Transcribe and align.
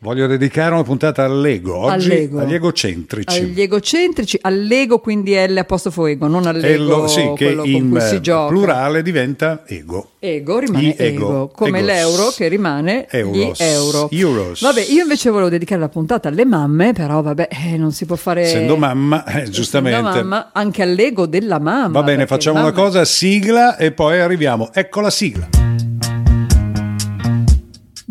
Voglio 0.00 0.28
dedicare 0.28 0.74
una 0.74 0.84
puntata 0.84 1.24
all'ego, 1.24 1.76
oggi 1.76 2.12
All'ego. 2.12 2.38
agli 2.38 2.54
egocentrici. 2.54 3.36
Agli 3.36 3.60
egocentrici, 3.60 4.38
all'ego 4.42 5.00
quindi 5.00 5.34
L 5.34 5.56
apostrofo 5.56 6.06
ego, 6.06 6.28
non 6.28 6.46
all'ego 6.46 6.66
Ello, 6.84 7.08
sì, 7.08 7.32
che 7.34 7.46
in 7.64 7.90
cui 7.90 8.00
si 8.02 8.14
eh, 8.14 8.20
gioca. 8.20 8.46
plurale 8.46 9.02
diventa 9.02 9.64
ego. 9.66 10.10
Ego 10.20 10.58
rimane 10.60 10.96
ego, 10.96 11.26
ego, 11.26 11.50
come 11.52 11.80
egos. 11.80 11.90
l'euro 11.90 12.28
che 12.30 12.46
rimane 12.46 13.08
Euros. 13.10 13.58
euro. 13.58 14.08
Euros. 14.12 14.60
Vabbè, 14.62 14.82
io 14.88 15.02
invece 15.02 15.30
volevo 15.30 15.48
dedicare 15.48 15.80
la 15.80 15.88
puntata 15.88 16.28
alle 16.28 16.44
mamme, 16.44 16.92
però 16.92 17.20
vabbè, 17.20 17.48
eh, 17.50 17.76
non 17.76 17.90
si 17.90 18.06
può 18.06 18.14
fare... 18.14 18.42
Essendo 18.42 18.76
mamma, 18.76 19.24
eh, 19.24 19.30
essendo 19.30 19.50
giustamente. 19.50 20.00
mamma, 20.22 20.50
anche 20.52 20.82
all'ego 20.82 21.26
della 21.26 21.58
mamma. 21.58 21.88
Va 21.88 22.04
bene, 22.04 22.26
facciamo 22.28 22.60
una 22.60 22.68
mamma- 22.70 22.80
cosa, 22.84 23.04
sigla 23.04 23.76
e 23.76 23.90
poi 23.90 24.20
arriviamo. 24.20 24.70
Ecco 24.72 25.00
la 25.00 25.10
sigla. 25.10 25.48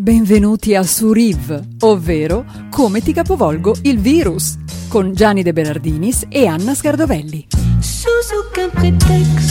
Benvenuti 0.08 0.74
a 0.74 0.82
Suriv, 0.84 1.62
ovvero 1.80 2.46
Come 2.70 3.02
ti 3.02 3.12
capovolgo 3.12 3.76
il 3.82 3.98
virus, 3.98 4.56
con 4.88 5.12
Gianni 5.12 5.42
De 5.42 5.52
Berardinis 5.52 6.24
e 6.30 6.46
Anna 6.46 6.74
Scardovelli. 6.74 7.46
Sous 7.78 8.30
aucun 8.32 8.70
prétexte, 8.70 9.47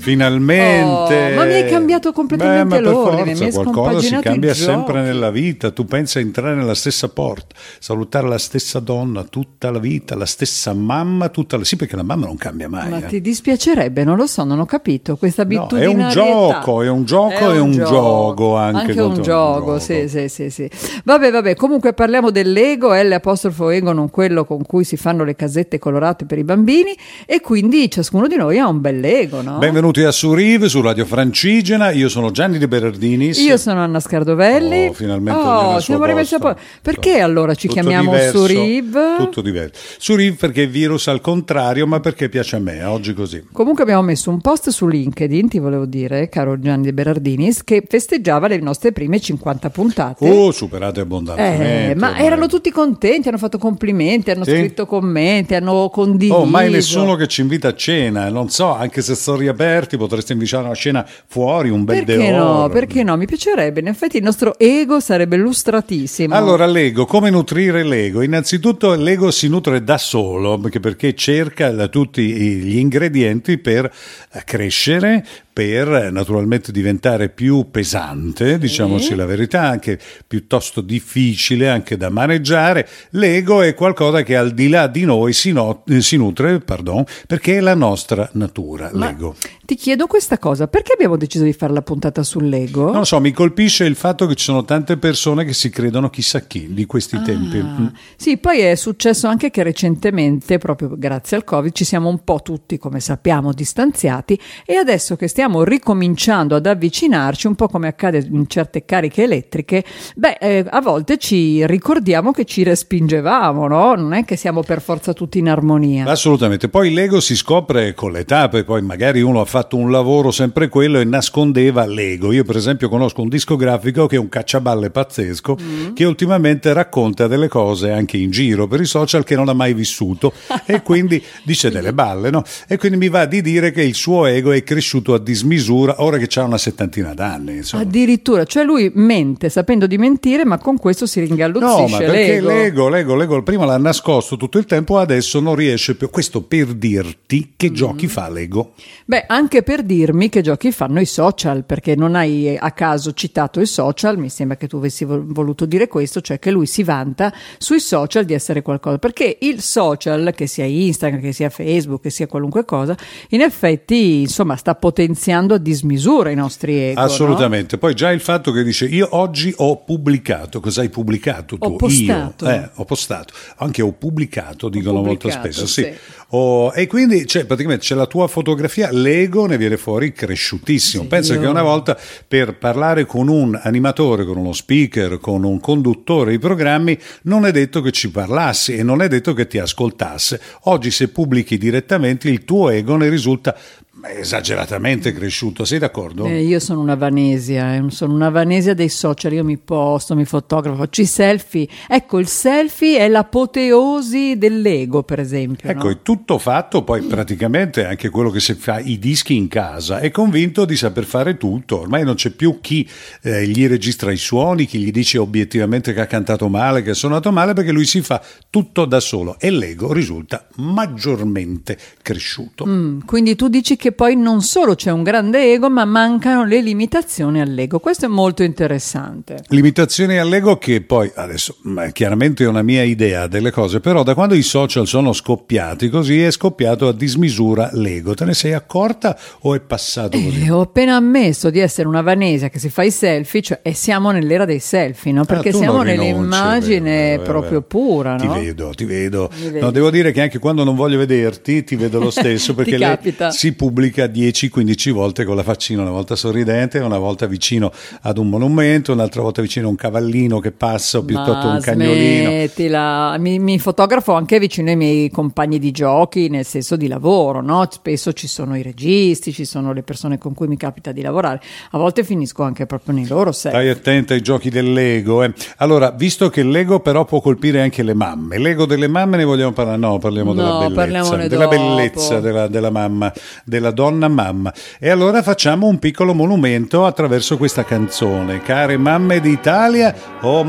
Finalmente. 0.00 1.32
Oh, 1.32 1.36
ma 1.36 1.44
mi 1.44 1.52
hai 1.52 1.68
cambiato 1.68 2.12
completamente 2.12 2.76
Beh, 2.76 2.80
l'ordine, 2.80 3.34
forza, 3.34 3.44
mi 3.44 3.48
hai 3.48 3.52
qualcosa 3.52 4.00
si 4.00 4.16
cambia 4.20 4.54
sempre 4.54 5.02
nella 5.02 5.30
vita. 5.30 5.70
Tu 5.70 5.84
pensa 5.84 6.18
a 6.18 6.22
entrare 6.22 6.54
nella 6.54 6.74
stessa 6.74 7.08
porta, 7.08 7.54
salutare 7.78 8.26
la 8.26 8.38
stessa 8.38 8.80
donna 8.80 9.24
tutta 9.24 9.70
la 9.70 9.78
vita, 9.78 10.16
la 10.16 10.26
stessa 10.26 10.72
mamma 10.72 11.28
tutta 11.28 11.58
la... 11.58 11.64
Sì, 11.64 11.76
perché 11.76 11.96
la 11.96 12.02
mamma 12.02 12.26
non 12.26 12.36
cambia 12.36 12.68
mai. 12.68 12.88
Ma 12.88 12.98
eh. 12.98 13.06
ti 13.06 13.20
dispiacerebbe, 13.20 14.02
non 14.04 14.16
lo 14.16 14.26
so, 14.26 14.44
non 14.44 14.58
ho 14.58 14.64
capito 14.66 15.16
questa 15.16 15.44
No, 15.44 15.50
è 15.50 15.56
abitudine. 15.56 16.04
un 16.04 16.08
gioco, 16.10 16.82
è 16.82 16.88
un 16.88 17.04
gioco 17.04 17.52
e 17.52 17.58
un 17.58 17.72
gioco 17.72 18.56
anche 18.56 18.92
un 18.92 18.96
contro- 18.96 19.22
gioco, 19.22 19.72
un 19.72 19.80
sì, 19.80 19.94
gioco. 19.94 20.08
sì, 20.08 20.28
sì, 20.28 20.50
sì. 20.50 20.70
Vabbè, 21.04 21.30
vabbè, 21.30 21.54
comunque 21.56 21.92
parliamo 21.92 22.30
dell'ego, 22.30 22.94
L 22.94 23.12
apostrofo 23.12 23.68
ego, 23.70 23.92
non 23.92 24.10
quello 24.10 24.44
con 24.44 24.64
cui 24.64 24.84
si 24.84 24.96
fanno 24.96 25.24
le 25.24 25.36
casette 25.36 25.78
colorate 25.78 26.24
per 26.24 26.38
i 26.38 26.44
bambini 26.44 26.96
e 27.26 27.40
quindi 27.40 27.90
ciascuno 27.90 28.26
di 28.26 28.36
noi 28.36 28.58
ha 28.58 28.66
un 28.66 28.80
bell'ego, 28.80 29.42
no? 29.42 29.58
Benvenuti 29.90 30.16
a 30.16 30.16
Suriv 30.16 30.66
su 30.66 30.80
Radio 30.82 31.04
Francigena. 31.04 31.90
Io 31.90 32.08
sono 32.08 32.30
Gianni 32.30 32.58
De 32.58 32.68
Berardinis. 32.68 33.38
Io 33.40 33.56
sono 33.56 33.80
Anna 33.80 33.98
Scardovelli. 33.98 34.86
Oh, 34.86 34.92
finalmente 34.92 35.40
Oh, 35.40 35.80
siamo 35.80 36.04
rimessi 36.04 36.36
a 36.36 36.38
posto. 36.38 36.60
Perché 36.80 37.18
allora 37.18 37.56
ci 37.56 37.66
Tutto 37.66 37.80
chiamiamo 37.80 38.12
diverso, 38.12 38.46
Suriv? 38.46 39.16
Tutto 39.16 39.40
diverso. 39.40 39.82
Suriv 39.98 40.36
perché 40.36 40.68
virus 40.68 41.08
al 41.08 41.20
contrario, 41.20 41.88
ma 41.88 41.98
perché 41.98 42.28
piace 42.28 42.54
a 42.54 42.58
me, 42.60 42.84
oggi 42.84 43.14
così. 43.14 43.42
Comunque 43.50 43.82
abbiamo 43.82 44.02
messo 44.02 44.30
un 44.30 44.40
post 44.40 44.68
su 44.70 44.86
LinkedIn, 44.86 45.48
ti 45.48 45.58
volevo 45.58 45.86
dire, 45.86 46.28
caro 46.28 46.56
Gianni 46.60 46.84
De 46.84 46.92
Berardinis, 46.92 47.64
che 47.64 47.82
festeggiava 47.84 48.46
le 48.46 48.58
nostre 48.60 48.92
prime 48.92 49.18
50 49.18 49.70
puntate. 49.70 50.28
Oh, 50.28 50.52
superate 50.52 51.00
abbondantemente. 51.00 51.90
Eh, 51.90 51.94
ma 51.96 52.10
ormai. 52.10 52.24
erano 52.26 52.46
tutti 52.46 52.70
contenti, 52.70 53.26
hanno 53.26 53.38
fatto 53.38 53.58
complimenti, 53.58 54.30
hanno 54.30 54.44
Sì? 54.44 54.52
scritto 54.52 54.86
commenti, 54.86 55.56
hanno 55.56 55.88
condiviso. 55.88 56.38
Oh, 56.38 56.44
mai 56.44 56.70
nessuno 56.70 57.16
che 57.16 57.26
ci 57.26 57.40
invita 57.40 57.66
a 57.66 57.74
cena, 57.74 58.28
non 58.28 58.50
so, 58.50 58.72
anche 58.72 59.02
se 59.02 59.16
sono 59.16 59.38
riaperti, 59.80 59.96
potreste 59.96 60.32
invitare 60.32 60.64
una 60.64 60.74
cena 60.74 61.06
fuori, 61.26 61.70
un 61.70 61.84
bel 61.84 62.04
Perché 62.04 62.30
no? 62.30 62.36
deoro. 62.36 62.68
Perché 62.68 63.02
no? 63.02 63.16
Mi 63.16 63.26
piacerebbe. 63.26 63.80
In 63.80 63.88
effetti 63.88 64.18
il 64.18 64.22
nostro 64.22 64.58
ego 64.58 65.00
sarebbe 65.00 65.36
lustratissimo. 65.36 66.34
Allora, 66.34 66.66
l'ego, 66.66 67.06
come 67.06 67.30
nutrire 67.30 67.82
l'ego? 67.82 68.22
Innanzitutto 68.22 68.94
l'ego 68.94 69.30
si 69.30 69.48
nutre 69.48 69.82
da 69.82 69.98
solo, 69.98 70.58
perché, 70.58 70.80
perché 70.80 71.14
cerca 71.14 71.88
tutti 71.88 72.22
gli 72.22 72.78
ingredienti 72.78 73.58
per 73.58 73.90
eh, 74.32 74.42
crescere, 74.44 75.24
per 75.60 76.10
naturalmente 76.10 76.72
diventare 76.72 77.28
più 77.28 77.70
pesante, 77.70 78.56
diciamoci 78.56 79.14
la 79.14 79.26
verità, 79.26 79.60
anche 79.60 79.98
piuttosto 80.26 80.80
difficile 80.80 81.68
anche 81.68 81.98
da 81.98 82.08
maneggiare. 82.08 82.88
L'ego 83.10 83.60
è 83.60 83.74
qualcosa 83.74 84.22
che 84.22 84.36
al 84.36 84.52
di 84.54 84.70
là 84.70 84.86
di 84.86 85.04
noi 85.04 85.34
si, 85.34 85.52
no- 85.52 85.84
si 85.98 86.16
nutre, 86.16 86.60
pardon, 86.60 87.04
perché 87.26 87.58
è 87.58 87.60
la 87.60 87.74
nostra 87.74 88.26
natura, 88.32 88.88
Ma 88.94 89.08
l'ego. 89.08 89.36
ti 89.66 89.74
chiedo 89.74 90.06
questa 90.06 90.38
cosa, 90.38 90.66
perché 90.66 90.94
abbiamo 90.94 91.18
deciso 91.18 91.44
di 91.44 91.52
fare 91.52 91.74
la 91.74 91.82
puntata 91.82 92.22
sull'ego? 92.22 92.84
Non 92.84 93.00
lo 93.00 93.04
so, 93.04 93.20
mi 93.20 93.32
colpisce 93.32 93.84
il 93.84 93.96
fatto 93.96 94.24
che 94.26 94.36
ci 94.36 94.44
sono 94.44 94.64
tante 94.64 94.96
persone 94.96 95.44
che 95.44 95.52
si 95.52 95.68
credono 95.68 96.08
chissà 96.08 96.40
chi 96.40 96.72
di 96.72 96.86
questi 96.86 97.20
tempi. 97.20 97.58
Mm. 97.58 97.84
Ah, 97.84 97.92
Sì, 98.16 98.38
poi 98.38 98.60
è 98.60 98.74
successo 98.76 99.26
anche 99.26 99.50
che 99.50 99.62
recentemente, 99.62 100.56
proprio 100.56 100.94
grazie 100.96 101.36
al 101.36 101.44
Covid, 101.44 101.72
ci 101.74 101.84
siamo 101.84 102.08
un 102.08 102.24
po' 102.24 102.40
tutti, 102.42 102.78
come 102.78 103.00
sappiamo, 103.00 103.52
distanziati 103.52 104.40
e 104.64 104.76
adesso 104.76 105.16
che 105.16 105.28
stiamo 105.28 105.48
ricominciando 105.58 106.54
ad 106.54 106.66
avvicinarci, 106.66 107.46
un 107.46 107.54
po' 107.54 107.68
come 107.68 107.88
accade 107.88 108.26
in 108.30 108.46
certe 108.48 108.84
cariche 108.84 109.24
elettriche, 109.24 109.84
beh, 110.16 110.38
eh, 110.40 110.64
a 110.68 110.80
volte 110.80 111.18
ci 111.18 111.66
ricordiamo 111.66 112.30
che 112.30 112.44
ci 112.44 112.62
respingevamo, 112.62 113.66
no? 113.66 113.94
Non 113.94 114.12
è 114.12 114.24
che 114.24 114.36
siamo 114.36 114.62
per 114.62 114.80
forza 114.80 115.12
tutti 115.12 115.38
in 115.38 115.48
armonia. 115.48 116.06
Assolutamente, 116.06 116.68
poi 116.68 116.92
l'ego 116.92 117.20
si 117.20 117.36
scopre 117.36 117.94
con 117.94 118.12
l'età, 118.12 118.48
poi 118.48 118.82
magari 118.82 119.20
uno 119.20 119.40
ha 119.40 119.44
fatto 119.44 119.76
un 119.76 119.90
lavoro 119.90 120.30
sempre 120.30 120.68
quello 120.68 120.98
e 121.00 121.04
nascondeva 121.04 121.84
l'ego. 121.86 122.32
Io 122.32 122.44
per 122.44 122.56
esempio 122.56 122.88
conosco 122.88 123.22
un 123.22 123.28
discografico 123.28 124.06
che 124.06 124.16
è 124.16 124.18
un 124.18 124.28
cacciaballe 124.28 124.90
pazzesco 124.90 125.56
che 125.94 126.04
ultimamente 126.04 126.72
racconta 126.72 127.26
delle 127.26 127.48
cose 127.48 127.90
anche 127.90 128.16
in 128.16 128.30
giro 128.30 128.66
per 128.66 128.80
i 128.80 128.86
social 128.86 129.24
che 129.24 129.34
non 129.34 129.48
ha 129.48 129.52
mai 129.52 129.74
vissuto 129.74 130.32
e 130.64 130.82
quindi 130.82 131.22
dice 131.42 131.70
delle 131.70 131.92
balle, 131.92 132.30
no? 132.30 132.42
E 132.68 132.76
quindi 132.76 132.96
mi 132.98 133.08
va 133.08 133.24
di 133.26 133.42
dire 133.42 133.70
che 133.70 133.82
il 133.82 133.94
suo 133.94 134.26
ego 134.26 134.52
è 134.52 134.62
cresciuto 134.62 135.14
a 135.14 135.18
dismisura 135.30 136.02
ora 136.02 136.18
che 136.18 136.40
ha 136.40 136.44
una 136.44 136.58
settantina 136.58 137.14
d'anni. 137.14 137.56
Insomma. 137.56 137.82
Addirittura, 137.82 138.44
cioè 138.44 138.64
lui 138.64 138.90
mente 138.94 139.48
sapendo 139.48 139.86
di 139.86 139.96
mentire, 139.96 140.44
ma 140.44 140.58
con 140.58 140.76
questo 140.76 141.06
si 141.06 141.20
No, 141.20 141.26
ringalluzzisce 141.26 141.90
ma 141.90 141.98
perché 141.98 142.40
l'ego. 142.40 142.48
l'ego, 142.48 142.88
l'ego, 142.88 143.14
l'ego 143.14 143.42
prima 143.42 143.64
l'ha 143.64 143.78
nascosto 143.78 144.36
tutto 144.36 144.58
il 144.58 144.64
tempo, 144.64 144.98
adesso 144.98 145.40
non 145.40 145.54
riesce 145.54 145.94
più. 145.94 146.10
Questo 146.10 146.42
per 146.42 146.74
dirti 146.74 147.52
che 147.56 147.70
giochi 147.70 148.08
fa 148.08 148.28
l'ego. 148.28 148.72
Beh, 149.04 149.24
anche 149.26 149.62
per 149.62 149.82
dirmi 149.82 150.28
che 150.28 150.40
giochi 150.40 150.72
fanno 150.72 151.00
i 151.00 151.06
social, 151.06 151.64
perché 151.64 151.94
non 151.94 152.14
hai 152.14 152.56
a 152.56 152.70
caso 152.72 153.12
citato 153.12 153.60
i 153.60 153.66
social, 153.66 154.18
mi 154.18 154.28
sembra 154.28 154.56
che 154.56 154.66
tu 154.66 154.76
avessi 154.78 155.04
vol- 155.04 155.24
voluto 155.26 155.66
dire 155.66 155.88
questo, 155.88 156.20
cioè 156.20 156.38
che 156.38 156.50
lui 156.50 156.66
si 156.66 156.82
vanta 156.82 157.32
sui 157.58 157.80
social 157.80 158.24
di 158.24 158.34
essere 158.34 158.62
qualcosa, 158.62 158.98
perché 158.98 159.38
il 159.40 159.60
social, 159.60 160.32
che 160.34 160.46
sia 160.46 160.64
Instagram, 160.64 161.20
che 161.20 161.32
sia 161.32 161.50
Facebook, 161.50 162.02
che 162.02 162.10
sia 162.10 162.26
qualunque 162.26 162.64
cosa, 162.64 162.96
in 163.30 163.40
effetti, 163.42 164.20
insomma, 164.20 164.56
sta 164.56 164.74
potenziando 164.74 165.18
a 165.54 165.58
dismisura 165.58 166.30
i 166.30 166.34
nostri 166.34 166.76
ego. 166.76 167.00
no? 167.00 167.06
Assolutamente. 167.06 167.78
Poi 167.78 167.94
già 167.94 168.10
il 168.10 168.20
fatto 168.20 168.52
che 168.52 168.62
dice 168.62 168.86
io 168.86 169.08
oggi 169.10 169.52
ho 169.56 169.78
pubblicato, 169.84 170.60
cosa 170.60 170.80
hai 170.80 170.88
pubblicato 170.88 171.58
tu? 171.58 171.66
Ho 171.66 171.76
postato. 171.76 172.44
Io, 172.44 172.50
eh, 172.50 172.70
ho 172.74 172.84
postato, 172.84 173.34
anche 173.56 173.82
ho 173.82 173.92
pubblicato, 173.92 174.68
dicono 174.68 175.02
molto 175.02 175.28
pubblicato, 175.28 175.52
spesso, 175.52 175.66
sì. 175.66 175.82
sì. 175.82 175.92
Oh, 176.30 176.72
e 176.72 176.86
quindi 176.86 177.26
cioè, 177.26 177.44
praticamente 177.44 177.84
c'è 177.84 177.94
la 177.94 178.06
tua 178.06 178.28
fotografia, 178.28 178.90
l'ego 178.92 179.46
ne 179.46 179.56
viene 179.56 179.76
fuori 179.76 180.12
cresciutissimo. 180.12 181.02
Sì, 181.02 181.08
Pensa 181.08 181.34
io- 181.34 181.40
che 181.40 181.46
una 181.46 181.62
volta 181.62 181.98
per 182.26 182.56
parlare 182.56 183.04
con 183.04 183.28
un 183.28 183.58
animatore, 183.60 184.24
con 184.24 184.36
uno 184.36 184.52
speaker, 184.52 185.18
con 185.18 185.44
un 185.44 185.58
conduttore 185.58 186.30
di 186.30 186.38
programmi, 186.38 186.96
non 187.22 187.46
è 187.46 187.50
detto 187.50 187.80
che 187.80 187.90
ci 187.90 188.10
parlassi 188.10 188.76
e 188.76 188.82
non 188.82 189.02
è 189.02 189.08
detto 189.08 189.32
che 189.32 189.46
ti 189.46 189.58
ascoltasse. 189.58 190.40
Oggi 190.64 190.90
se 190.90 191.08
pubblichi 191.08 191.58
direttamente 191.58 192.28
il 192.28 192.44
tuo 192.44 192.70
ego 192.70 192.96
ne 192.96 193.08
risulta 193.08 193.56
esageratamente 194.02 195.12
cresciuto, 195.12 195.64
sei 195.64 195.78
d'accordo? 195.78 196.24
Eh, 196.26 196.42
io 196.42 196.58
sono 196.58 196.80
una 196.80 196.94
vanesia, 196.94 197.74
eh, 197.74 197.84
sono 197.88 198.14
una 198.14 198.30
vanesia 198.30 198.74
dei 198.74 198.88
social, 198.88 199.32
io 199.32 199.44
mi 199.44 199.58
posto, 199.58 200.14
mi 200.14 200.24
fotografo, 200.24 200.76
faccio 200.76 201.02
i 201.02 201.06
selfie. 201.06 201.68
Ecco, 201.88 202.18
il 202.18 202.26
selfie 202.26 202.98
è 202.98 203.08
l'apoteosi 203.08 204.38
dell'ego, 204.38 205.02
per 205.02 205.20
esempio. 205.20 205.68
Ecco, 205.68 205.88
no? 205.88 205.98
Tutto 206.20 206.38
fatto, 206.38 206.82
poi 206.82 207.00
praticamente 207.02 207.86
anche 207.86 208.10
quello 208.10 208.30
che 208.30 208.40
si 208.40 208.54
fa 208.54 208.78
i 208.78 208.98
dischi 208.98 209.36
in 209.36 209.48
casa, 209.48 210.00
è 210.00 210.10
convinto 210.10 210.66
di 210.66 210.76
saper 210.76 211.04
fare 211.04 211.36
tutto, 211.38 211.80
ormai 211.80 212.04
non 212.04 212.14
c'è 212.14 212.30
più 212.30 212.58
chi 212.60 212.86
eh, 213.22 213.46
gli 213.46 213.66
registra 213.66 214.12
i 214.12 214.18
suoni, 214.18 214.66
chi 214.66 214.78
gli 214.78 214.90
dice 214.90 215.18
obiettivamente 215.18 215.94
che 215.94 216.00
ha 216.00 216.06
cantato 216.06 216.48
male, 216.48 216.82
che 216.82 216.90
ha 216.90 216.94
suonato 216.94 217.32
male, 217.32 217.54
perché 217.54 217.72
lui 217.72 217.86
si 217.86 218.02
fa 218.02 218.22
tutto 218.50 218.84
da 218.84 219.00
solo 219.00 219.36
e 219.38 219.50
l'ego 219.50 219.92
risulta 219.92 220.46
maggiormente 220.56 221.78
cresciuto. 222.02 222.66
Mm, 222.66 223.00
quindi 223.06 223.34
tu 223.34 223.48
dici 223.48 223.76
che 223.76 223.92
poi 223.92 224.14
non 224.14 224.42
solo 224.42 224.74
c'è 224.74 224.90
un 224.90 225.02
grande 225.02 225.52
ego, 225.52 225.70
ma 225.70 225.86
mancano 225.86 226.44
le 226.44 226.60
limitazioni 226.60 227.40
all'ego. 227.40 227.78
Questo 227.78 228.04
è 228.04 228.08
molto 228.08 228.42
interessante. 228.42 229.42
Limitazioni 229.48 230.18
all'ego 230.18 230.58
che 230.58 230.82
poi, 230.82 231.10
adesso 231.14 231.56
chiaramente 231.92 232.44
è 232.44 232.46
una 232.46 232.62
mia 232.62 232.82
idea 232.82 233.26
delle 233.26 233.50
cose, 233.50 233.80
però 233.80 234.02
da 234.02 234.14
quando 234.14 234.34
i 234.34 234.42
social 234.42 234.86
sono 234.86 235.12
scoppiati 235.12 235.88
così 235.88 236.09
è 236.18 236.30
scoppiato 236.30 236.88
a 236.88 236.92
dismisura 236.92 237.70
l'ego. 237.72 238.14
Te 238.14 238.24
ne 238.24 238.34
sei 238.34 238.52
accorta 238.52 239.18
o 239.40 239.54
è 239.54 239.60
passato 239.60 240.18
così? 240.20 240.44
E 240.44 240.50
ho 240.50 240.60
appena 240.62 240.96
ammesso 240.96 241.50
di 241.50 241.58
essere 241.60 241.88
una 241.88 242.02
vanesia 242.02 242.48
che 242.48 242.58
si 242.58 242.68
fa 242.68 242.82
i 242.82 242.90
selfie, 242.90 243.42
cioè, 243.42 243.60
e 243.62 243.72
siamo 243.74 244.10
nell'era 244.10 244.44
dei 244.44 244.60
selfie, 244.60 245.12
no? 245.12 245.24
Perché 245.24 245.50
Ah, 245.50 245.52
siamo 245.54 245.82
nell'immagine 245.82 247.16
vero, 247.18 247.22
proprio 247.22 247.62
pura, 247.62 248.16
Ti 248.16 248.26
no? 248.26 248.34
vedo, 248.34 248.70
ti 248.74 248.84
vedo. 248.84 249.30
Mi 249.36 249.44
vedi. 249.44 249.60
No, 249.60 249.70
devo 249.70 249.90
dire 249.90 250.12
che 250.12 250.20
anche 250.22 250.38
quando 250.38 250.64
non 250.64 250.74
voglio 250.74 250.98
vederti, 250.98 251.64
ti 251.64 251.76
vedo 251.76 251.98
lo 252.00 252.10
stesso 252.10 252.54
perché 252.54 252.72
Ti 252.72 252.78
lei 252.78 252.98
si 253.30 253.52
pubblica 253.54 253.68
pubblica 253.70 254.06
10-15 254.06 254.90
volte 254.90 255.24
con 255.24 255.36
la 255.36 255.42
faccina, 255.42 255.82
una 255.82 255.90
volta 255.90 256.16
sorridente, 256.16 256.78
una 256.78 256.98
volta 256.98 257.26
vicino 257.26 257.70
ad 258.02 258.18
un 258.18 258.28
monumento, 258.28 258.92
un'altra 258.92 259.22
volta 259.22 259.40
vicino 259.42 259.66
a 259.66 259.70
un 259.70 259.76
cavallino 259.76 260.38
che 260.40 260.50
passa 260.50 260.98
o 260.98 261.04
piuttosto 261.04 261.46
Ma 261.46 261.54
un 261.54 261.60
cagnolino. 261.60 262.30
smettila. 262.30 263.16
Mi, 263.18 263.38
mi 263.38 263.58
fotografo 263.58 264.12
anche 264.14 264.38
vicino 264.38 264.70
ai 264.70 264.76
miei 264.76 265.10
compagni 265.10 265.58
di 265.58 265.70
giochi, 266.00 266.28
nel 266.28 266.44
senso 266.46 266.76
di 266.76 266.86
lavoro, 266.88 267.42
no? 267.42 267.66
Spesso 267.70 268.12
ci 268.12 268.26
sono 268.26 268.56
i 268.56 268.62
registi, 268.62 269.32
ci 269.32 269.44
sono 269.44 269.72
le 269.72 269.82
persone 269.82 270.16
con 270.18 270.32
cui 270.34 270.46
mi 270.48 270.56
capita 270.56 270.92
di 270.92 271.02
lavorare. 271.02 271.40
A 271.72 271.78
volte 271.78 272.04
finisco 272.04 272.42
anche 272.42 272.64
proprio 272.66 272.94
nei 272.94 273.06
loro 273.06 273.32
set. 273.32 273.52
Stai 273.52 273.68
attenta 273.68 274.14
ai 274.14 274.22
giochi 274.22 274.48
del 274.50 274.72
Lego. 274.72 275.22
eh. 275.22 275.32
Allora, 275.58 275.90
visto 275.90 276.30
che 276.30 276.42
Lego 276.42 276.80
però 276.80 277.04
può 277.04 277.20
colpire 277.20 277.60
anche 277.60 277.82
le 277.82 277.92
mamme, 277.94 278.38
Lego 278.38 278.64
delle 278.66 278.88
mamme 278.88 279.16
ne 279.18 279.24
vogliamo 279.24 279.52
parlare? 279.52 279.76
No, 279.78 279.98
parliamo 279.98 280.32
della 280.34 280.48
No, 280.48 280.58
bellezza. 280.58 280.74
parliamone 280.80 281.28
Della 281.28 281.48
bellezza 281.48 282.20
della, 282.20 282.46
della 282.48 282.70
mamma, 282.70 283.12
della 283.44 283.70
donna 283.70 284.08
mamma. 284.08 284.52
E 284.78 284.88
allora 284.90 285.22
facciamo 285.22 285.66
un 285.66 285.78
piccolo 285.78 286.14
monumento 286.14 286.86
attraverso 286.86 287.36
questa 287.36 287.64
canzone. 287.64 288.40
Care 288.42 288.76
mamme 288.78 289.20
d'Italia, 289.20 289.94
oh 290.22 290.44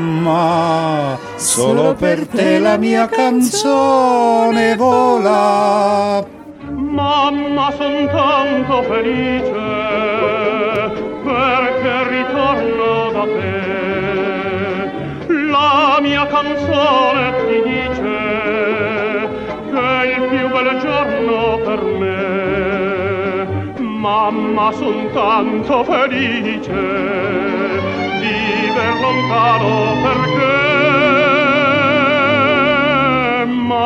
mamma, 0.00 0.38
solo 1.36 1.94
per 1.94 2.26
te 2.26 2.58
la 2.58 2.76
mia 2.76 3.08
canzone 3.08 4.49
vola. 4.76 6.24
Mamma, 6.70 7.72
son 7.78 8.08
tanto 8.08 8.82
felice 8.82 9.68
perché 11.24 11.94
ritorno 12.08 13.10
da 13.12 13.24
te. 13.36 13.58
La 15.50 15.98
mia 16.00 16.26
canzone 16.26 17.32
ti 17.46 17.62
dice 17.70 19.28
che 19.70 19.80
è 19.80 20.16
il 20.16 20.22
più 20.28 20.48
bel 20.48 20.78
giorno 20.80 21.58
per 21.64 21.82
me. 22.00 22.18
Mamma, 23.78 24.72
son 24.72 25.10
tanto 25.12 25.84
felice 25.84 26.82
di 28.20 28.32
viver 28.62 28.94
lontano 29.00 29.72
perché 30.02 30.69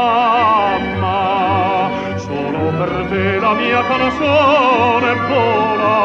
mamma 0.04 1.90
solo 2.16 2.62
per 2.78 2.92
te 3.10 3.38
la 3.38 3.52
mia 3.54 3.82
canzone 3.90 5.10
vola. 5.28 5.98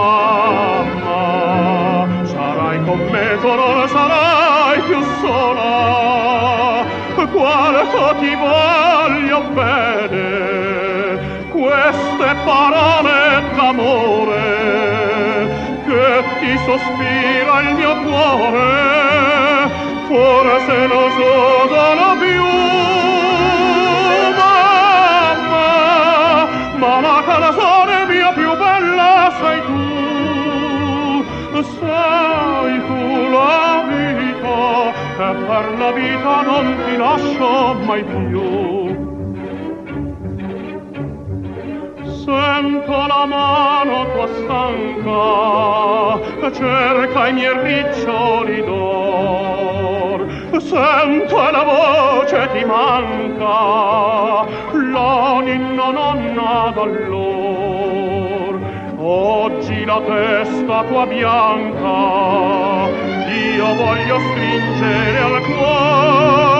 Mamma 0.00 1.24
sarai 2.24 2.78
con 2.84 3.00
me 3.12 3.26
tu 3.40 3.52
non 3.60 3.88
sarai 3.88 4.78
più 4.88 5.00
sola. 5.20 5.74
Quanto 7.36 8.02
ti 8.20 8.32
voglio 8.46 9.40
bene 9.58 10.24
queste 11.50 12.28
parole 12.44 13.18
d'amore 13.56 14.44
che 15.86 16.08
ti 16.40 16.52
sospira 16.66 17.54
il 17.66 17.70
mio 17.74 17.94
cuore. 18.04 18.68
Forse 20.08 20.76
non 20.86 21.06
sono 21.18 21.66
più 21.94 22.05
per 35.56 35.72
la 35.78 35.90
vita 35.92 36.42
non 36.42 36.76
ti 36.84 36.96
lascio 36.98 37.74
mai 37.86 38.04
più 38.04 38.94
Sento 42.04 43.06
la 43.06 43.24
mano 43.24 44.04
tua 44.12 44.26
stanca, 44.38 45.20
cerca 46.50 47.28
i 47.28 47.32
miei 47.32 47.58
riccioli 47.62 48.62
d'or. 48.64 50.26
Sento 50.60 51.36
la 51.56 51.64
voce 51.72 52.48
ti 52.52 52.62
manca, 52.64 54.44
la 54.92 55.40
ninna 55.40 55.90
nonna 55.90 56.70
d'allor. 56.74 58.54
Oggi 58.98 59.84
la 59.84 60.00
testa 60.04 60.84
tua 60.84 61.06
bianca, 61.06 63.05
io 63.56 63.74
voglio 63.74 64.20
stringere 64.20 65.18
al 65.18 65.40
cuore 65.40 66.55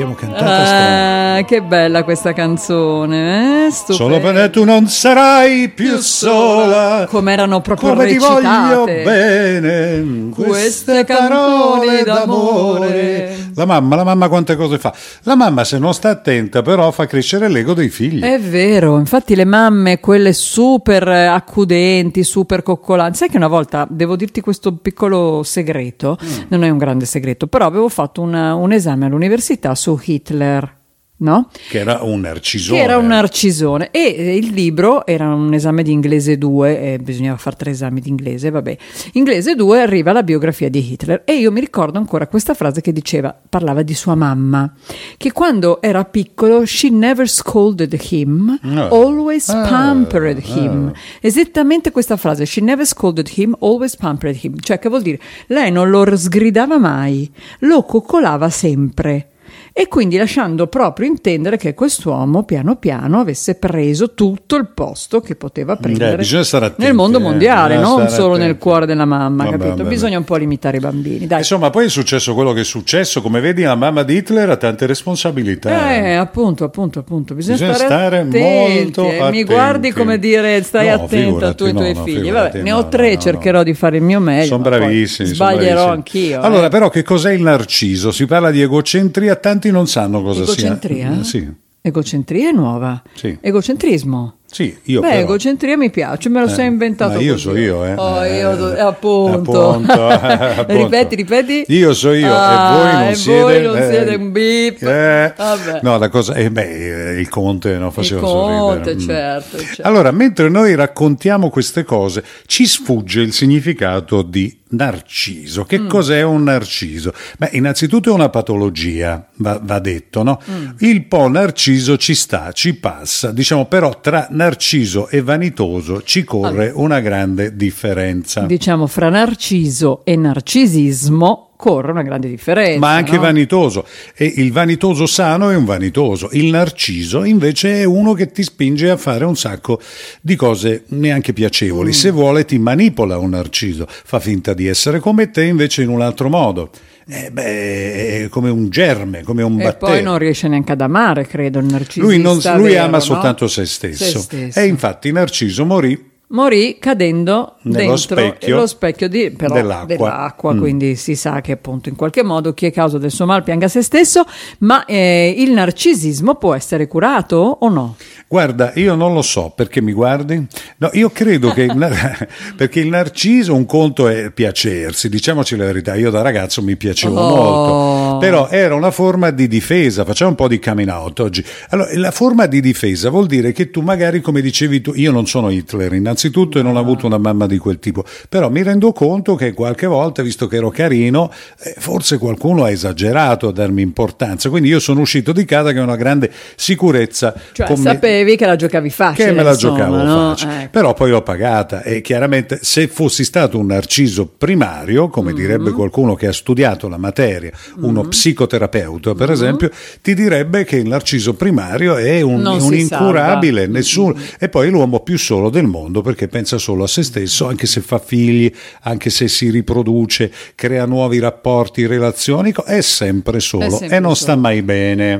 L'abbiamo 0.00 0.14
cantata 0.18 0.64
strana. 0.64 1.34
Ah, 1.36 1.44
che 1.44 1.60
bella 1.60 2.04
questa 2.04 2.32
canzone, 2.32 3.66
eh? 3.66 3.70
Solo 3.70 4.18
per 4.18 4.48
tu 4.48 4.64
non 4.64 4.86
sarai 4.88 5.68
più 5.68 5.98
sola. 5.98 7.06
Come 7.06 7.32
erano 7.34 7.60
proprio 7.60 7.90
Come 7.90 8.06
ti 8.06 8.16
voglio 8.16 8.84
recitate. 8.86 9.02
bene. 9.04 10.30
Queste 10.30 11.04
canzoni 11.04 12.02
d'amore. 12.02 13.36
La 13.56 13.66
mamma, 13.66 13.96
la 13.96 14.04
mamma 14.04 14.28
quante 14.28 14.56
cose 14.56 14.78
fa. 14.78 14.94
La 15.24 15.34
mamma 15.34 15.64
se 15.64 15.78
non 15.78 15.92
sta 15.92 16.08
attenta 16.08 16.62
però 16.62 16.90
fa 16.92 17.04
crescere 17.06 17.48
l'ego 17.48 17.74
dei 17.74 17.90
figli. 17.90 18.22
È 18.22 18.40
vero, 18.40 18.96
infatti 18.98 19.34
le 19.34 19.44
mamme, 19.44 20.00
quelle 20.00 20.32
super 20.32 21.06
eh, 21.08 21.26
accudenti, 21.26 22.24
super 22.24 22.62
coccolanti, 22.62 23.18
sai 23.18 23.28
che 23.28 23.36
una 23.36 23.48
volta, 23.48 23.86
devo 23.90 24.16
dirti 24.16 24.40
questo 24.40 24.72
piccolo 24.76 25.42
segreto, 25.42 26.16
Mm. 26.24 26.28
non 26.48 26.64
è 26.64 26.70
un 26.70 26.78
grande 26.78 27.04
segreto, 27.04 27.46
però 27.48 27.66
avevo 27.66 27.88
fatto 27.90 28.22
una- 28.22 28.54
un 28.54 28.72
esame 28.72 29.06
all'università 29.06 29.74
su 29.74 29.89
Hitler, 30.02 30.78
no? 31.22 31.50
Che 31.68 31.78
era 31.78 32.00
un 32.02 32.20
narcisone. 32.20 32.78
Che 32.78 32.84
era 32.84 32.96
un 32.96 33.06
narcisone 33.08 33.90
e 33.90 34.14
eh, 34.16 34.36
il 34.36 34.52
libro 34.54 35.04
era 35.04 35.28
un 35.34 35.52
esame 35.52 35.82
di 35.82 35.92
inglese 35.92 36.38
2 36.38 36.94
e 36.94 36.98
bisognava 36.98 37.36
fare 37.36 37.56
tre 37.56 37.72
esami 37.72 38.00
di 38.00 38.08
inglese, 38.08 38.48
vabbè. 38.48 38.76
Inglese 39.12 39.54
2 39.54 39.82
arriva 39.82 40.12
la 40.12 40.22
biografia 40.22 40.70
di 40.70 40.92
Hitler 40.92 41.20
e 41.26 41.34
io 41.34 41.52
mi 41.52 41.60
ricordo 41.60 41.98
ancora 41.98 42.26
questa 42.26 42.54
frase 42.54 42.80
che 42.80 42.90
diceva, 42.92 43.38
parlava 43.50 43.82
di 43.82 43.92
sua 43.92 44.14
mamma, 44.14 44.72
che 45.18 45.30
quando 45.32 45.82
era 45.82 46.06
piccolo 46.06 46.64
she 46.64 46.88
never 46.88 47.28
scolded 47.28 47.94
him, 48.10 48.58
No. 48.62 48.88
always 48.88 49.46
Ah, 49.50 49.68
pampered 49.68 50.38
him. 50.42 50.90
ah. 50.94 50.98
Esattamente 51.20 51.90
questa 51.90 52.16
frase, 52.16 52.46
she 52.46 52.62
never 52.62 52.86
scolded 52.86 53.30
him, 53.36 53.54
always 53.60 53.94
pampered 53.94 54.38
him, 54.42 54.58
cioè 54.58 54.78
che 54.78 54.88
vuol 54.88 55.02
dire 55.02 55.20
lei 55.48 55.70
non 55.70 55.90
lo 55.90 56.16
sgridava 56.16 56.78
mai, 56.78 57.30
lo 57.58 57.82
coccolava 57.82 58.48
sempre. 58.48 59.29
E 59.72 59.86
quindi 59.88 60.16
lasciando 60.16 60.66
proprio 60.66 61.06
intendere 61.06 61.56
che 61.56 61.74
quest'uomo 61.74 62.42
piano 62.44 62.76
piano 62.76 63.20
avesse 63.20 63.54
preso 63.54 64.14
tutto 64.14 64.56
il 64.56 64.68
posto 64.74 65.20
che 65.20 65.36
poteva 65.36 65.76
prendere 65.76 66.14
Eh, 66.14 66.16
bisogna 66.16 66.42
stare 66.44 66.64
attenti, 66.66 66.82
nel 66.84 66.94
mondo 66.94 67.18
eh, 67.18 67.22
mondiale, 67.22 67.76
bisogna 67.76 67.96
non 67.96 68.08
solo 68.08 68.32
nel 68.34 68.42
attenti. 68.42 68.58
cuore 68.58 68.86
della 68.86 69.04
mamma, 69.04 69.44
Vabbè, 69.44 69.56
capito? 69.56 69.76
vabbè, 69.76 69.88
Bisogna 69.88 70.18
un 70.18 70.24
po' 70.24 70.36
limitare 70.36 70.76
i 70.78 70.80
bambini, 70.80 71.26
dai. 71.26 71.38
Insomma, 71.38 71.70
poi 71.70 71.86
è 71.86 71.88
successo 71.88 72.34
quello 72.34 72.52
che 72.52 72.60
è 72.60 72.64
successo. 72.64 73.22
Come 73.22 73.40
vedi, 73.40 73.62
la 73.62 73.74
mamma 73.74 74.02
di 74.02 74.16
Hitler 74.16 74.50
ha 74.50 74.56
tante 74.56 74.86
responsabilità. 74.86 75.92
Eh, 75.94 76.14
appunto, 76.14 76.64
appunto, 76.64 76.98
appunto, 76.98 77.34
bisogna, 77.34 77.56
Bisogna 77.56 77.74
stare, 77.74 78.18
attenti, 78.18 78.38
molto 78.38 79.02
eh. 79.04 79.12
Mi 79.12 79.18
attenti. 79.20 79.44
guardi 79.44 79.92
come 79.92 80.18
dire 80.18 80.62
stai 80.62 80.88
No, 80.88 80.94
attento 80.94 81.16
figurati, 81.16 81.54
tu 81.56 81.64
e 81.64 81.68
i 81.68 81.72
tuoi 81.72 81.94
no, 81.94 82.02
figli. 82.04 82.30
Vabbè, 82.30 82.62
ne 82.62 82.72
ho 82.72 82.88
tre, 82.88 83.14
no, 83.14 83.20
cercherò 83.20 83.62
di 83.62 83.74
fare 83.74 83.96
il 83.98 84.02
mio 84.02 84.20
meglio. 84.20 84.46
Sono 84.46 84.62
bravissimi. 84.62 85.28
Sbaglierò 85.28 85.86
bravissimi. 85.86 85.90
anch'io. 86.34 86.40
Allora, 86.40 86.66
eh. 86.66 86.70
però, 86.70 86.88
che 86.88 87.02
cos'è 87.02 87.32
il 87.32 87.42
narciso? 87.42 88.10
Si 88.10 88.26
parla 88.26 88.50
di 88.50 88.60
egocentria, 88.62 89.36
tanti 89.50 89.70
non 89.70 89.86
sanno 89.86 90.22
cosa 90.22 90.42
Egocentria? 90.42 91.10
sia. 91.12 91.20
Eh, 91.20 91.24
Sì, 91.24 91.48
Egocentria 91.82 92.50
è 92.50 92.52
nuova. 92.52 93.02
Sì. 93.14 93.38
Egocentrismo. 93.40 94.34
sì, 94.44 94.76
io 94.84 95.00
Beh, 95.00 95.08
però. 95.08 95.20
egocentria 95.20 95.76
mi 95.78 95.88
piace, 95.90 96.28
me 96.28 96.40
lo 96.40 96.46
Eh, 96.46 96.50
sei 96.50 96.66
inventato 96.66 97.14
ma 97.14 97.20
io 97.20 97.32
così. 97.32 97.42
so 97.44 97.56
io, 97.56 97.84
eh. 97.86 97.94
Oh, 97.94 98.22
Eh, 98.22 98.36
io 98.38 98.74
eh, 98.76 98.80
appunto. 98.80 99.70
appunto, 99.70 100.08
appunto. 100.10 100.74
ripeti, 100.82 101.14
ripeti. 101.14 101.64
Io 101.68 101.94
so 101.94 102.12
io 102.12 102.30
Ah, 102.34 102.74
e 102.74 102.74
voi 102.74 102.92
non 102.92 103.08
e 103.08 103.14
siete. 103.14 103.60
non 103.62 103.76
eh, 103.78 103.88
siete 103.90 104.14
un 104.16 104.32
bip. 104.32 104.82
eh, 104.82 105.34
no, 105.82 105.96
la 105.98 106.08
cosa. 106.10 106.34
Eh, 106.34 106.50
beh, 106.50 107.12
eh, 107.16 107.20
il 107.20 107.28
conte 107.30 107.78
no, 107.78 107.86
Il 107.86 107.92
faceva 107.92 108.20
conte, 108.20 108.84
sorridere. 108.84 108.94
Mm. 108.96 108.98
certo, 109.06 109.58
certo. 109.58 109.82
Allora, 109.82 110.10
mentre 110.10 110.48
noi 110.50 110.74
raccontiamo 110.74 111.48
queste 111.48 111.84
cose, 111.84 112.22
ci 112.44 112.66
sfugge 112.66 113.20
il 113.22 113.32
significato 113.32 114.20
di 114.22 114.58
narciso. 114.70 115.62
Mm. 115.62 115.66
Che 115.66 115.86
cos'è 115.86 116.22
un 116.22 116.44
narciso? 116.44 117.12
Beh, 117.38 117.50
innanzitutto 117.52 118.10
è 118.10 118.12
una 118.12 118.28
patologia, 118.28 119.28
va, 119.36 119.60
va 119.62 119.78
detto, 119.78 120.22
no? 120.22 120.40
Mm. 120.50 120.68
Il 120.78 121.06
po' 121.06 121.28
narciso 121.28 121.96
ci 121.96 122.14
sta, 122.14 122.52
ci 122.52 122.74
passa, 122.74 123.32
diciamo, 123.32 123.66
però 123.66 124.00
tra 124.00 124.28
narciso 124.30 125.08
e 125.08 125.22
vanitoso 125.22 126.02
ci 126.02 126.24
corre 126.24 126.70
una 126.74 127.00
grande 127.00 127.56
differenza. 127.56 128.42
Diciamo 128.42 128.86
fra 128.86 129.08
narciso 129.08 130.04
e 130.04 130.16
narcisismo 130.16 131.49
corre 131.60 131.90
una 131.92 132.02
grande 132.02 132.28
differenza. 132.28 132.78
ma 132.78 132.94
anche 132.94 133.16
no? 133.16 133.20
vanitoso. 133.20 133.84
E 134.16 134.32
il 134.36 134.50
vanitoso 134.50 135.04
sano 135.06 135.50
è 135.50 135.54
un 135.56 135.66
vanitoso, 135.66 136.30
il 136.32 136.46
narciso 136.46 137.22
invece 137.24 137.80
è 137.80 137.84
uno 137.84 138.14
che 138.14 138.30
ti 138.32 138.42
spinge 138.42 138.88
a 138.88 138.96
fare 138.96 139.26
un 139.26 139.36
sacco 139.36 139.78
di 140.22 140.36
cose 140.36 140.84
neanche 140.88 141.34
piacevoli. 141.34 141.90
Mm. 141.90 141.92
Se 141.92 142.10
vuole 142.10 142.44
ti 142.46 142.58
manipola 142.58 143.18
un 143.18 143.30
narciso, 143.30 143.86
fa 143.88 144.18
finta 144.20 144.54
di 144.54 144.66
essere 144.66 144.98
come 145.00 145.30
te 145.30 145.44
invece 145.44 145.82
in 145.82 145.90
un 145.90 146.00
altro 146.00 146.28
modo. 146.30 146.70
eh, 147.06 147.30
beh, 147.30 148.24
è 148.24 148.28
come 148.30 148.48
un 148.50 148.70
germe, 148.70 149.22
come 149.22 149.42
un 149.42 149.60
E 149.60 149.64
batterio. 149.64 149.94
poi 149.96 150.02
non 150.04 150.16
riesce 150.18 150.48
neanche 150.48 150.72
ad 150.72 150.80
amare, 150.80 151.26
credo, 151.26 151.58
il 151.58 151.66
narcisista. 151.66 152.02
lui 152.02 152.18
non- 152.18 152.40
lui 152.56 152.70
vero, 152.72 152.84
ama 152.84 152.96
no? 152.98 153.02
soltanto 153.02 153.48
se 153.48 153.66
stesso. 153.66 154.04
Se 154.04 154.18
stesso. 154.20 154.58
E 154.58 154.66
infatti 154.66 155.10
Narciso 155.12 155.64
morì 155.66 156.08
Morì 156.32 156.76
cadendo 156.78 157.56
Nello 157.62 157.76
dentro 157.76 157.96
specchio 157.96 158.56
lo 158.56 158.66
specchio 158.68 159.08
di, 159.08 159.32
però, 159.32 159.52
dell'acqua. 159.54 159.84
dell'acqua, 159.86 160.54
Mm. 160.54 160.58
quindi 160.60 160.94
si 160.94 161.16
sa 161.16 161.40
che 161.40 161.50
appunto 161.52 161.88
in 161.88 161.96
qualche 161.96 162.22
modo 162.22 162.54
chi 162.54 162.66
è 162.66 162.72
causa 162.72 162.98
del 162.98 163.10
suo 163.10 163.26
mal 163.26 163.42
pianga 163.42 163.66
se 163.66 163.82
stesso, 163.82 164.24
ma 164.58 164.84
eh, 164.84 165.34
il 165.36 165.50
narcisismo 165.50 166.36
può 166.36 166.54
essere 166.54 166.86
curato 166.86 167.36
o 167.60 167.68
no? 167.68 167.96
Guarda, 168.28 168.70
io 168.76 168.94
non 168.94 169.12
lo 169.12 169.22
so 169.22 169.52
perché 169.52 169.82
mi 169.82 169.92
guardi. 169.92 170.46
No, 170.76 170.90
io 170.92 171.10
credo 171.10 171.50
che 171.50 171.62
il, 171.62 171.74
perché 172.56 172.78
il 172.78 172.86
narciso 172.86 173.52
un 173.56 173.66
conto 173.66 174.06
è 174.06 174.30
piacersi, 174.30 175.08
diciamoci 175.08 175.56
la 175.56 175.64
verità. 175.64 175.96
Io 175.96 176.10
da 176.10 176.22
ragazzo 176.22 176.62
mi 176.62 176.76
piacevo 176.76 177.18
Oh. 177.18 177.28
molto, 177.34 177.72
però 178.20 178.48
era 178.48 178.74
una 178.74 178.90
forma 178.90 179.30
di 179.30 179.48
difesa. 179.48 180.04
Facciamo 180.04 180.30
un 180.30 180.36
po' 180.36 180.48
di 180.48 180.58
coming 180.58 180.88
out 180.88 181.20
oggi. 181.20 181.44
Allora, 181.70 181.90
la 181.94 182.10
forma 182.10 182.46
di 182.46 182.60
difesa 182.60 183.10
vuol 183.10 183.26
dire 183.26 183.52
che 183.52 183.70
tu, 183.70 183.80
magari, 183.80 184.20
come 184.20 184.40
dicevi 184.40 184.80
tu, 184.80 184.92
io 184.94 185.10
non 185.10 185.26
sono 185.26 185.50
Hitler 185.50 185.92
innanzitutto 185.94 186.58
e 186.58 186.62
non 186.62 186.76
ho 186.76 186.80
avuto 186.80 187.06
una 187.06 187.18
mamma 187.18 187.46
di 187.46 187.58
quel 187.58 187.78
tipo, 187.78 188.04
però 188.28 188.50
mi 188.50 188.62
rendo 188.62 188.92
conto 188.92 189.34
che 189.34 189.52
qualche 189.52 189.86
volta, 189.86 190.22
visto 190.22 190.46
che 190.46 190.56
ero 190.56 190.70
carino, 190.70 191.32
eh, 191.62 191.74
forse 191.78 192.18
qualcuno 192.18 192.64
ha 192.64 192.70
esagerato 192.70 193.48
a 193.48 193.52
darmi 193.52 193.82
importanza. 193.82 194.48
Quindi 194.48 194.68
io 194.68 194.78
sono 194.78 195.00
uscito 195.00 195.32
di 195.32 195.44
casa 195.44 195.72
con 195.72 195.82
una 195.82 195.96
grande 195.96 196.30
sicurezza. 196.54 197.34
Cioè 197.52 197.66
con 197.66 197.80
me- 197.80 197.92
sapevi 197.92 198.36
che 198.36 198.46
la 198.46 198.56
giocavi 198.56 198.90
facile. 198.90 199.28
che 199.28 199.32
me 199.32 199.42
la 199.42 199.52
insomma, 199.52 199.76
giocavo 199.76 199.96
no? 199.96 200.34
facile. 200.34 200.60
Ecco. 200.60 200.70
Però 200.70 200.94
poi 200.94 201.10
l'ho 201.10 201.22
pagata 201.22 201.82
e 201.82 202.00
chiaramente 202.00 202.58
se 202.62 202.88
fossi 202.88 203.24
stato 203.24 203.58
un 203.58 203.66
narciso 203.66 204.26
primario, 204.26 205.08
come 205.08 205.32
direbbe 205.32 205.72
qualcuno 205.72 206.14
che 206.14 206.26
ha 206.26 206.32
studiato 206.32 206.88
la 206.88 206.98
materia, 206.98 207.50
uno 207.80 208.09
psicoterapeuta 208.10 209.14
Mm. 209.14 209.16
per 209.16 209.30
esempio, 209.30 209.70
ti 210.02 210.14
direbbe 210.14 210.64
che 210.64 210.76
il 210.76 210.88
narciso 210.88 211.34
primario 211.34 211.96
è 211.96 212.20
un, 212.20 212.44
un 212.44 212.74
incurabile, 212.74 213.66
nessuno, 213.66 214.14
e 214.38 214.48
poi 214.48 214.68
è 214.68 214.70
l'uomo 214.70 215.00
più 215.00 215.18
solo 215.18 215.48
del 215.50 215.66
mondo 215.66 216.02
perché 216.02 216.28
pensa 216.28 216.58
solo 216.58 216.84
a 216.84 216.86
se 216.86 217.02
stesso, 217.02 217.46
anche 217.46 217.66
se 217.66 217.80
fa 217.80 217.98
figli, 217.98 218.52
anche 218.82 219.10
se 219.10 219.28
si 219.28 219.50
riproduce, 219.50 220.30
crea 220.54 220.84
nuovi 220.86 221.18
rapporti, 221.18 221.86
relazioni, 221.86 222.52
è 222.66 222.80
sempre 222.80 223.40
solo 223.40 223.70
sempre 223.70 223.96
e 223.96 224.00
non 224.00 224.14
solo. 224.14 224.30
sta 224.30 224.36
mai 224.36 224.62
bene. 224.62 225.16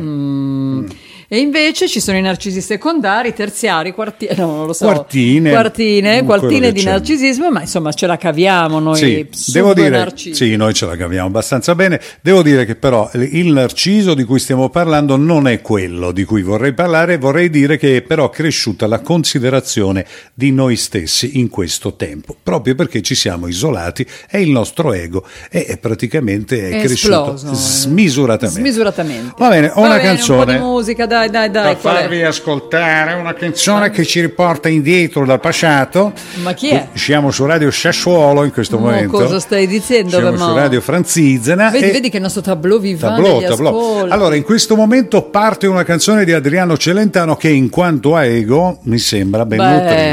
E 1.33 1.39
invece 1.39 1.87
ci 1.87 2.01
sono 2.01 2.19
i 2.19 2.23
narcisi 2.23 2.61
secondari, 2.61 3.33
terziari, 3.33 3.93
quartine, 3.93 4.35
no, 4.37 4.47
non 4.47 4.67
lo 4.67 4.73
so. 4.73 4.87
Quartine. 4.87 5.51
Quartine, 5.51 6.25
quartine 6.25 6.73
di 6.73 6.81
c'è. 6.81 6.91
narcisismo, 6.91 7.53
ma 7.53 7.61
insomma 7.61 7.93
ce 7.93 8.09
la 8.09 8.17
caviamo 8.17 8.81
noi. 8.81 9.29
Sì, 9.31 9.53
devo 9.53 9.73
dire, 9.73 10.13
sì, 10.17 10.57
noi 10.57 10.75
ce 10.75 10.87
la 10.87 10.97
caviamo 10.97 11.29
abbastanza 11.29 11.77
bene. 11.77 12.01
Devo 12.21 12.43
dire 12.43 12.65
che 12.65 12.75
però 12.75 13.09
il 13.15 13.53
narciso 13.53 14.15
di 14.15 14.25
cui 14.25 14.41
stiamo 14.41 14.71
parlando 14.71 15.17
non 15.17 15.47
è 15.47 15.61
quello 15.61 16.11
di 16.11 16.25
cui 16.25 16.43
vorrei 16.43 16.73
parlare, 16.73 17.17
vorrei 17.17 17.49
dire 17.49 17.77
che 17.79 17.99
è 17.99 18.03
però 18.03 18.29
cresciuta 18.29 18.89
la 18.89 18.99
considerazione 18.99 20.05
di 20.35 20.51
noi 20.51 20.75
stessi 20.75 21.39
in 21.39 21.49
questo 21.49 21.95
tempo, 21.95 22.35
proprio 22.43 22.75
perché 22.75 23.03
ci 23.03 23.15
siamo 23.15 23.47
isolati 23.47 24.05
e 24.29 24.41
il 24.41 24.51
nostro 24.51 24.93
ego 24.93 25.25
è, 25.49 25.79
praticamente 25.81 26.71
È 26.71 26.81
cresciuto 26.81 27.35
esploso, 27.35 27.53
eh. 27.53 27.55
smisuratamente. 27.55 28.61
Smisuratamente. 28.61 29.35
Va 29.39 29.49
bene, 29.49 29.69
ho 29.69 29.81
Va 29.81 29.87
una 29.87 29.97
bene, 29.97 30.03
canzone. 30.03 30.41
Un 30.41 30.47
po' 30.47 30.53
di 30.53 30.59
musica, 30.59 31.07
dai, 31.07 31.20
dai, 31.29 31.51
dai. 31.51 31.73
per 31.75 31.81
qual 31.83 31.97
è? 31.97 32.01
farvi 32.01 32.23
ascoltare 32.23 33.13
una 33.15 33.35
canzone 33.35 33.91
che 33.91 34.05
ci 34.05 34.21
riporta 34.21 34.69
indietro 34.69 35.27
dal 35.27 35.41
passato. 35.41 36.13
Ma 36.43 36.53
chi 36.55 36.71
è? 36.71 36.89
Siamo 36.95 37.31
su 37.31 37.45
Radio 37.45 37.71
Sassuolo 37.71 38.45
in 38.45 38.53
questo 38.53 38.79
Mo 38.79 38.87
momento. 38.87 39.19
cosa 39.19 39.39
stai 39.41 39.67
dicendo, 39.67 40.11
Siamo 40.19 40.31
Mo? 40.31 40.37
su 40.49 40.55
Radio 40.55 40.81
Franzizena. 40.81 41.71
Vedi, 41.71 41.89
e- 41.89 41.93
vedi 41.93 42.09
che 42.09 42.17
il 42.17 42.23
nostro 42.23 42.41
tableau 42.41 42.79
vivant 42.81 43.17
Tablò, 43.17 43.39
negli 43.41 43.49
tablò. 43.49 43.69
ascolti. 43.71 44.13
Allora, 44.13 44.35
in 44.37 44.43
questo 44.45 44.77
momento 44.77 45.23
parte 45.23 45.67
una 45.67 45.83
canzone 45.85 46.25
di 46.25 46.33
Adriano 46.33 46.77
Celentano 46.79 47.37
che 47.37 47.49
in 47.51 47.69
quanto 47.69 48.15
a 48.17 48.25
ego 48.25 48.79
mi 48.85 48.99
sembra 48.99 49.45
ben 49.45 49.59
Beh, 49.59 49.65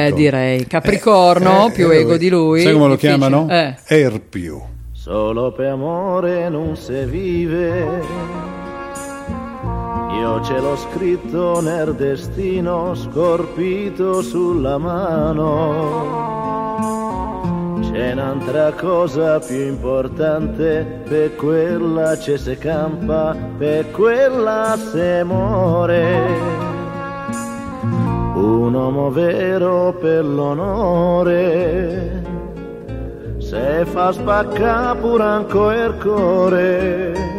nutrito. 0.10 0.16
direi. 0.16 0.66
Capricorno, 0.68 1.72
più 1.74 1.90
ego 1.92 2.18
di 2.18 2.30
lui. 2.30 2.62
Sai 2.64 2.74
come 2.74 2.88
lo 2.88 2.96
Difficile. 2.96 3.18
chiamano? 3.18 3.48
Eh. 3.50 3.76
Er 3.86 4.20
più. 4.28 4.60
Solo 4.94 5.54
per 5.54 5.68
amore 5.68 6.50
non 6.50 6.76
si 6.76 6.92
vive. 7.06 8.17
Ce 10.44 10.60
l'ho 10.60 10.76
scritto 10.78 11.62
nel 11.62 11.96
destino, 11.96 12.94
scorpito 12.96 14.22
sulla 14.22 14.78
mano. 14.78 16.36
C'è 17.82 18.12
un'altra 18.14 18.72
cosa 18.72 19.40
più 19.40 19.68
importante, 19.68 21.02
per 21.08 21.36
quella 21.36 22.18
ci 22.18 22.38
si 22.38 22.58
campa, 22.58 23.36
per 23.58 23.92
quella 23.92 24.78
si 24.78 25.24
muore. 25.24 26.56
Un 28.36 28.74
uomo 28.74 29.12
vero 29.12 29.96
per 30.00 30.26
l'onore 30.26 32.26
se 33.40 33.86
fa 33.86 34.12
spacca 34.12 34.96
pure 34.96 35.24
ancora 35.24 35.86
il 35.86 35.96
cuore 36.02 37.37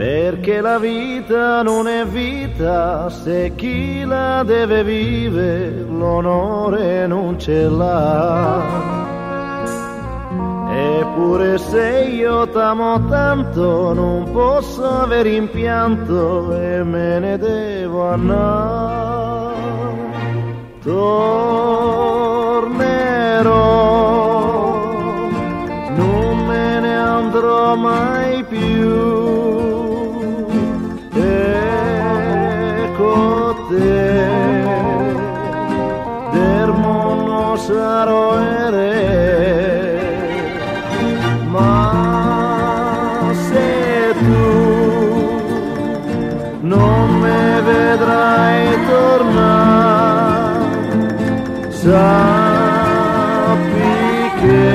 perché 0.00 0.62
la 0.62 0.78
vita 0.78 1.62
non 1.62 1.86
è 1.86 2.06
vita 2.06 3.10
se 3.10 3.52
chi 3.54 4.02
la 4.02 4.42
deve 4.42 4.82
vivere 4.82 5.84
l'onore 5.86 7.06
non 7.06 7.38
ce 7.38 7.68
l'ha 7.68 8.62
eppure 10.70 11.58
se 11.58 12.08
io 12.12 12.48
t'amo 12.48 13.06
tanto 13.08 13.92
non 13.92 14.32
posso 14.32 14.88
avere 14.88 15.34
impianto 15.34 16.50
e 16.56 16.82
me 16.82 17.18
ne 17.18 17.36
devo 17.36 18.08
andare 18.08 19.20
tornerò, 20.82 21.10
non 25.94 26.46
me 26.46 26.80
ne 26.80 26.96
andrò 26.96 27.76
mai 27.76 28.42
più. 28.44 29.19
Sarò 37.70 38.38
ere, 38.38 38.94
ma 41.54 43.30
se 43.46 44.14
tu 44.26 44.50
non 46.62 47.18
mi 47.22 47.62
vedrai 47.70 48.64
tornare, 48.90 50.58
sappi 51.68 52.38
che 54.40 54.72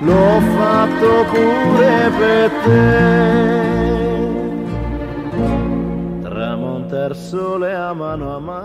l'ho 0.00 0.30
fatto 0.56 1.10
pure 1.32 1.94
per 2.18 2.50
te. 2.64 2.88
Tramontar 6.22 7.12
sole 7.14 7.74
a 7.74 7.92
mano 7.92 8.34
a 8.34 8.38
mano. 8.38 8.59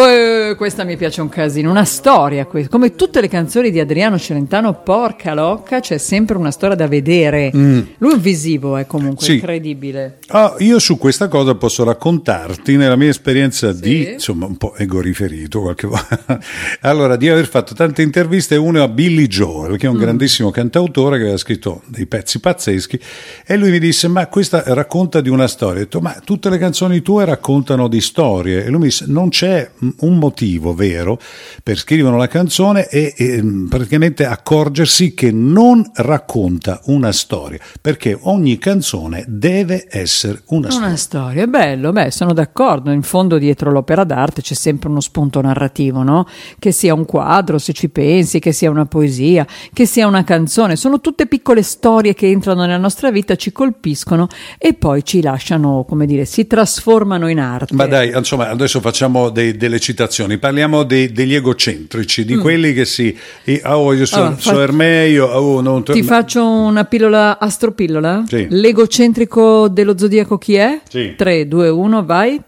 Eh, 0.00 0.54
questa 0.56 0.84
mi 0.84 0.96
piace 0.96 1.20
un 1.20 1.28
casino, 1.28 1.70
una 1.70 1.84
storia, 1.84 2.46
que- 2.46 2.68
come 2.68 2.94
tutte 2.94 3.20
le 3.20 3.28
canzoni 3.28 3.70
di 3.70 3.80
Adriano 3.80 4.18
Celentano, 4.18 4.80
porca 4.82 5.34
locca, 5.34 5.80
c'è 5.80 5.98
sempre 5.98 6.36
una 6.36 6.50
storia 6.50 6.76
da 6.76 6.86
vedere. 6.86 7.50
Lui 7.52 8.14
è 8.14 8.18
visivo, 8.18 8.76
è 8.76 8.86
comunque 8.86 9.24
Mm. 9.26 9.28
Sì. 9.28 9.34
incredibile. 9.34 10.18
Ah, 10.28 10.54
io 10.58 10.78
su 10.78 10.98
questa 10.98 11.28
cosa 11.28 11.54
posso 11.56 11.82
raccontarti 11.84 12.76
nella 12.76 12.96
mia 12.96 13.08
esperienza 13.08 13.72
di, 13.72 14.12
insomma, 14.12 14.46
un 14.46 14.56
po' 14.56 14.74
ego 14.76 15.00
riferito 15.00 15.60
qualche 15.60 15.86
volta. 15.86 16.38
allora, 16.82 17.16
di 17.16 17.28
aver 17.28 17.48
fatto 17.48 17.74
tante 17.74 18.02
interviste, 18.02 18.56
una 18.56 18.82
a 18.84 18.88
Billy 18.88 19.26
Joel, 19.26 19.76
che 19.78 19.86
è 19.86 19.90
un 19.90 19.96
grandissimo 19.98 20.50
cantautore 20.50 21.16
che 21.16 21.22
aveva 21.22 21.36
scritto 21.38 21.82
dei 21.86 22.06
pezzi 22.06 22.38
pazzeschi, 22.40 22.98
e 23.46 23.56
lui 23.56 23.70
mi 23.70 23.78
disse, 23.80 24.06
ma 24.08 24.26
questa 24.28 24.62
racconta 24.66 25.20
di 25.20 25.28
una 25.28 25.48
storia. 25.48 25.76
Ho 25.80 25.84
detto, 25.84 26.00
ma 26.00 26.20
tutte 26.24 26.48
le 26.50 26.58
canzoni 26.58 27.00
tue 27.02 27.24
raccontano 27.24 27.88
di 27.88 28.00
storie. 28.00 28.64
E 28.64 28.68
lui 28.68 28.78
mi 28.80 28.84
disse, 28.86 29.04
non 29.08 29.28
c'è 29.30 29.70
un 30.00 30.18
motivo 30.18 30.74
vero 30.74 31.20
per 31.62 31.76
scrivere 31.78 32.14
una 32.14 32.28
canzone 32.28 32.88
e, 32.88 33.14
e, 33.16 33.42
praticamente 33.68 34.24
accorgersi 34.24 35.14
che 35.14 35.30
non 35.30 35.88
racconta 35.94 36.80
una 36.84 37.12
storia, 37.12 37.58
perché 37.80 38.16
ogni 38.22 38.58
canzone 38.58 39.24
deve 39.26 39.86
essere 39.88 40.42
una 40.46 40.70
storia. 40.70 40.86
Una 40.88 40.96
storia, 40.96 41.42
è 41.42 41.46
bello, 41.46 41.92
beh, 41.92 42.10
sono 42.10 42.32
d'accordo. 42.32 42.90
In 42.90 43.02
fondo, 43.02 43.38
dietro 43.38 43.70
l'opera 43.70 44.04
d'arte 44.04 44.42
c'è 44.42 44.54
sempre 44.54 44.88
uno 44.88 45.00
spunto 45.00 45.40
narrativo, 45.40 46.02
no? 46.02 46.26
Che 46.58 46.72
sia 46.72 46.94
un 46.94 47.04
quadro, 47.04 47.58
se 47.58 47.72
ci 47.72 47.88
pensi, 47.88 48.38
che 48.38 48.52
sia 48.52 48.70
una 48.70 48.86
poesia, 48.86 49.46
che 49.72 49.86
sia 49.86 50.06
una 50.06 50.24
canzone. 50.24 50.76
Sono 50.76 51.00
tutte 51.00 51.26
piccole 51.26 51.62
storie 51.62 52.14
che 52.14 52.28
entrano 52.28 52.62
nella 52.62 52.76
nostra 52.76 53.10
vita, 53.10 53.36
ci 53.36 53.52
colpiscono 53.52 54.28
e 54.58 54.74
poi 54.74 55.04
ci 55.04 55.22
lasciano, 55.22 55.84
come 55.88 56.06
dire, 56.06 56.24
si 56.24 56.46
trasformano 56.46 57.28
in 57.28 57.40
arte. 57.40 57.74
Ma 57.74 57.86
dai, 57.86 58.12
insomma, 58.14 58.48
adesso 58.48 58.80
facciamo 58.80 59.30
dei- 59.30 59.56
delle 59.56 59.77
delle 59.78 59.80
citazioni, 59.80 60.38
parliamo 60.38 60.82
dei- 60.82 61.10
degli 61.12 61.34
egocentrici, 61.34 62.24
di 62.24 62.36
quelli 62.36 62.72
che 62.74 62.84
si... 62.84 63.16
ah, 63.62 63.78
oh, 63.78 63.92
io 63.94 64.04
sono, 64.04 64.16
Mm. 64.18 64.26
Allora, 64.26 64.40
fa- 64.40 64.62
Ermeio, 64.62 65.26
oh, 65.26 65.60
non 65.60 65.82
Ti 65.84 66.02
faccio 66.02 66.44
una 66.44 66.84
pillola 66.84 67.38
astropillola? 67.38 68.24
Sì. 68.28 68.46
L'egocentrico 68.50 69.68
dello 69.68 69.96
zodiaco 69.96 70.36
chi 70.38 70.54
è? 70.54 70.80
Sì. 70.88 71.14
3, 71.16 71.46
2, 71.48 71.68
1, 71.68 72.04
vai. 72.04 72.40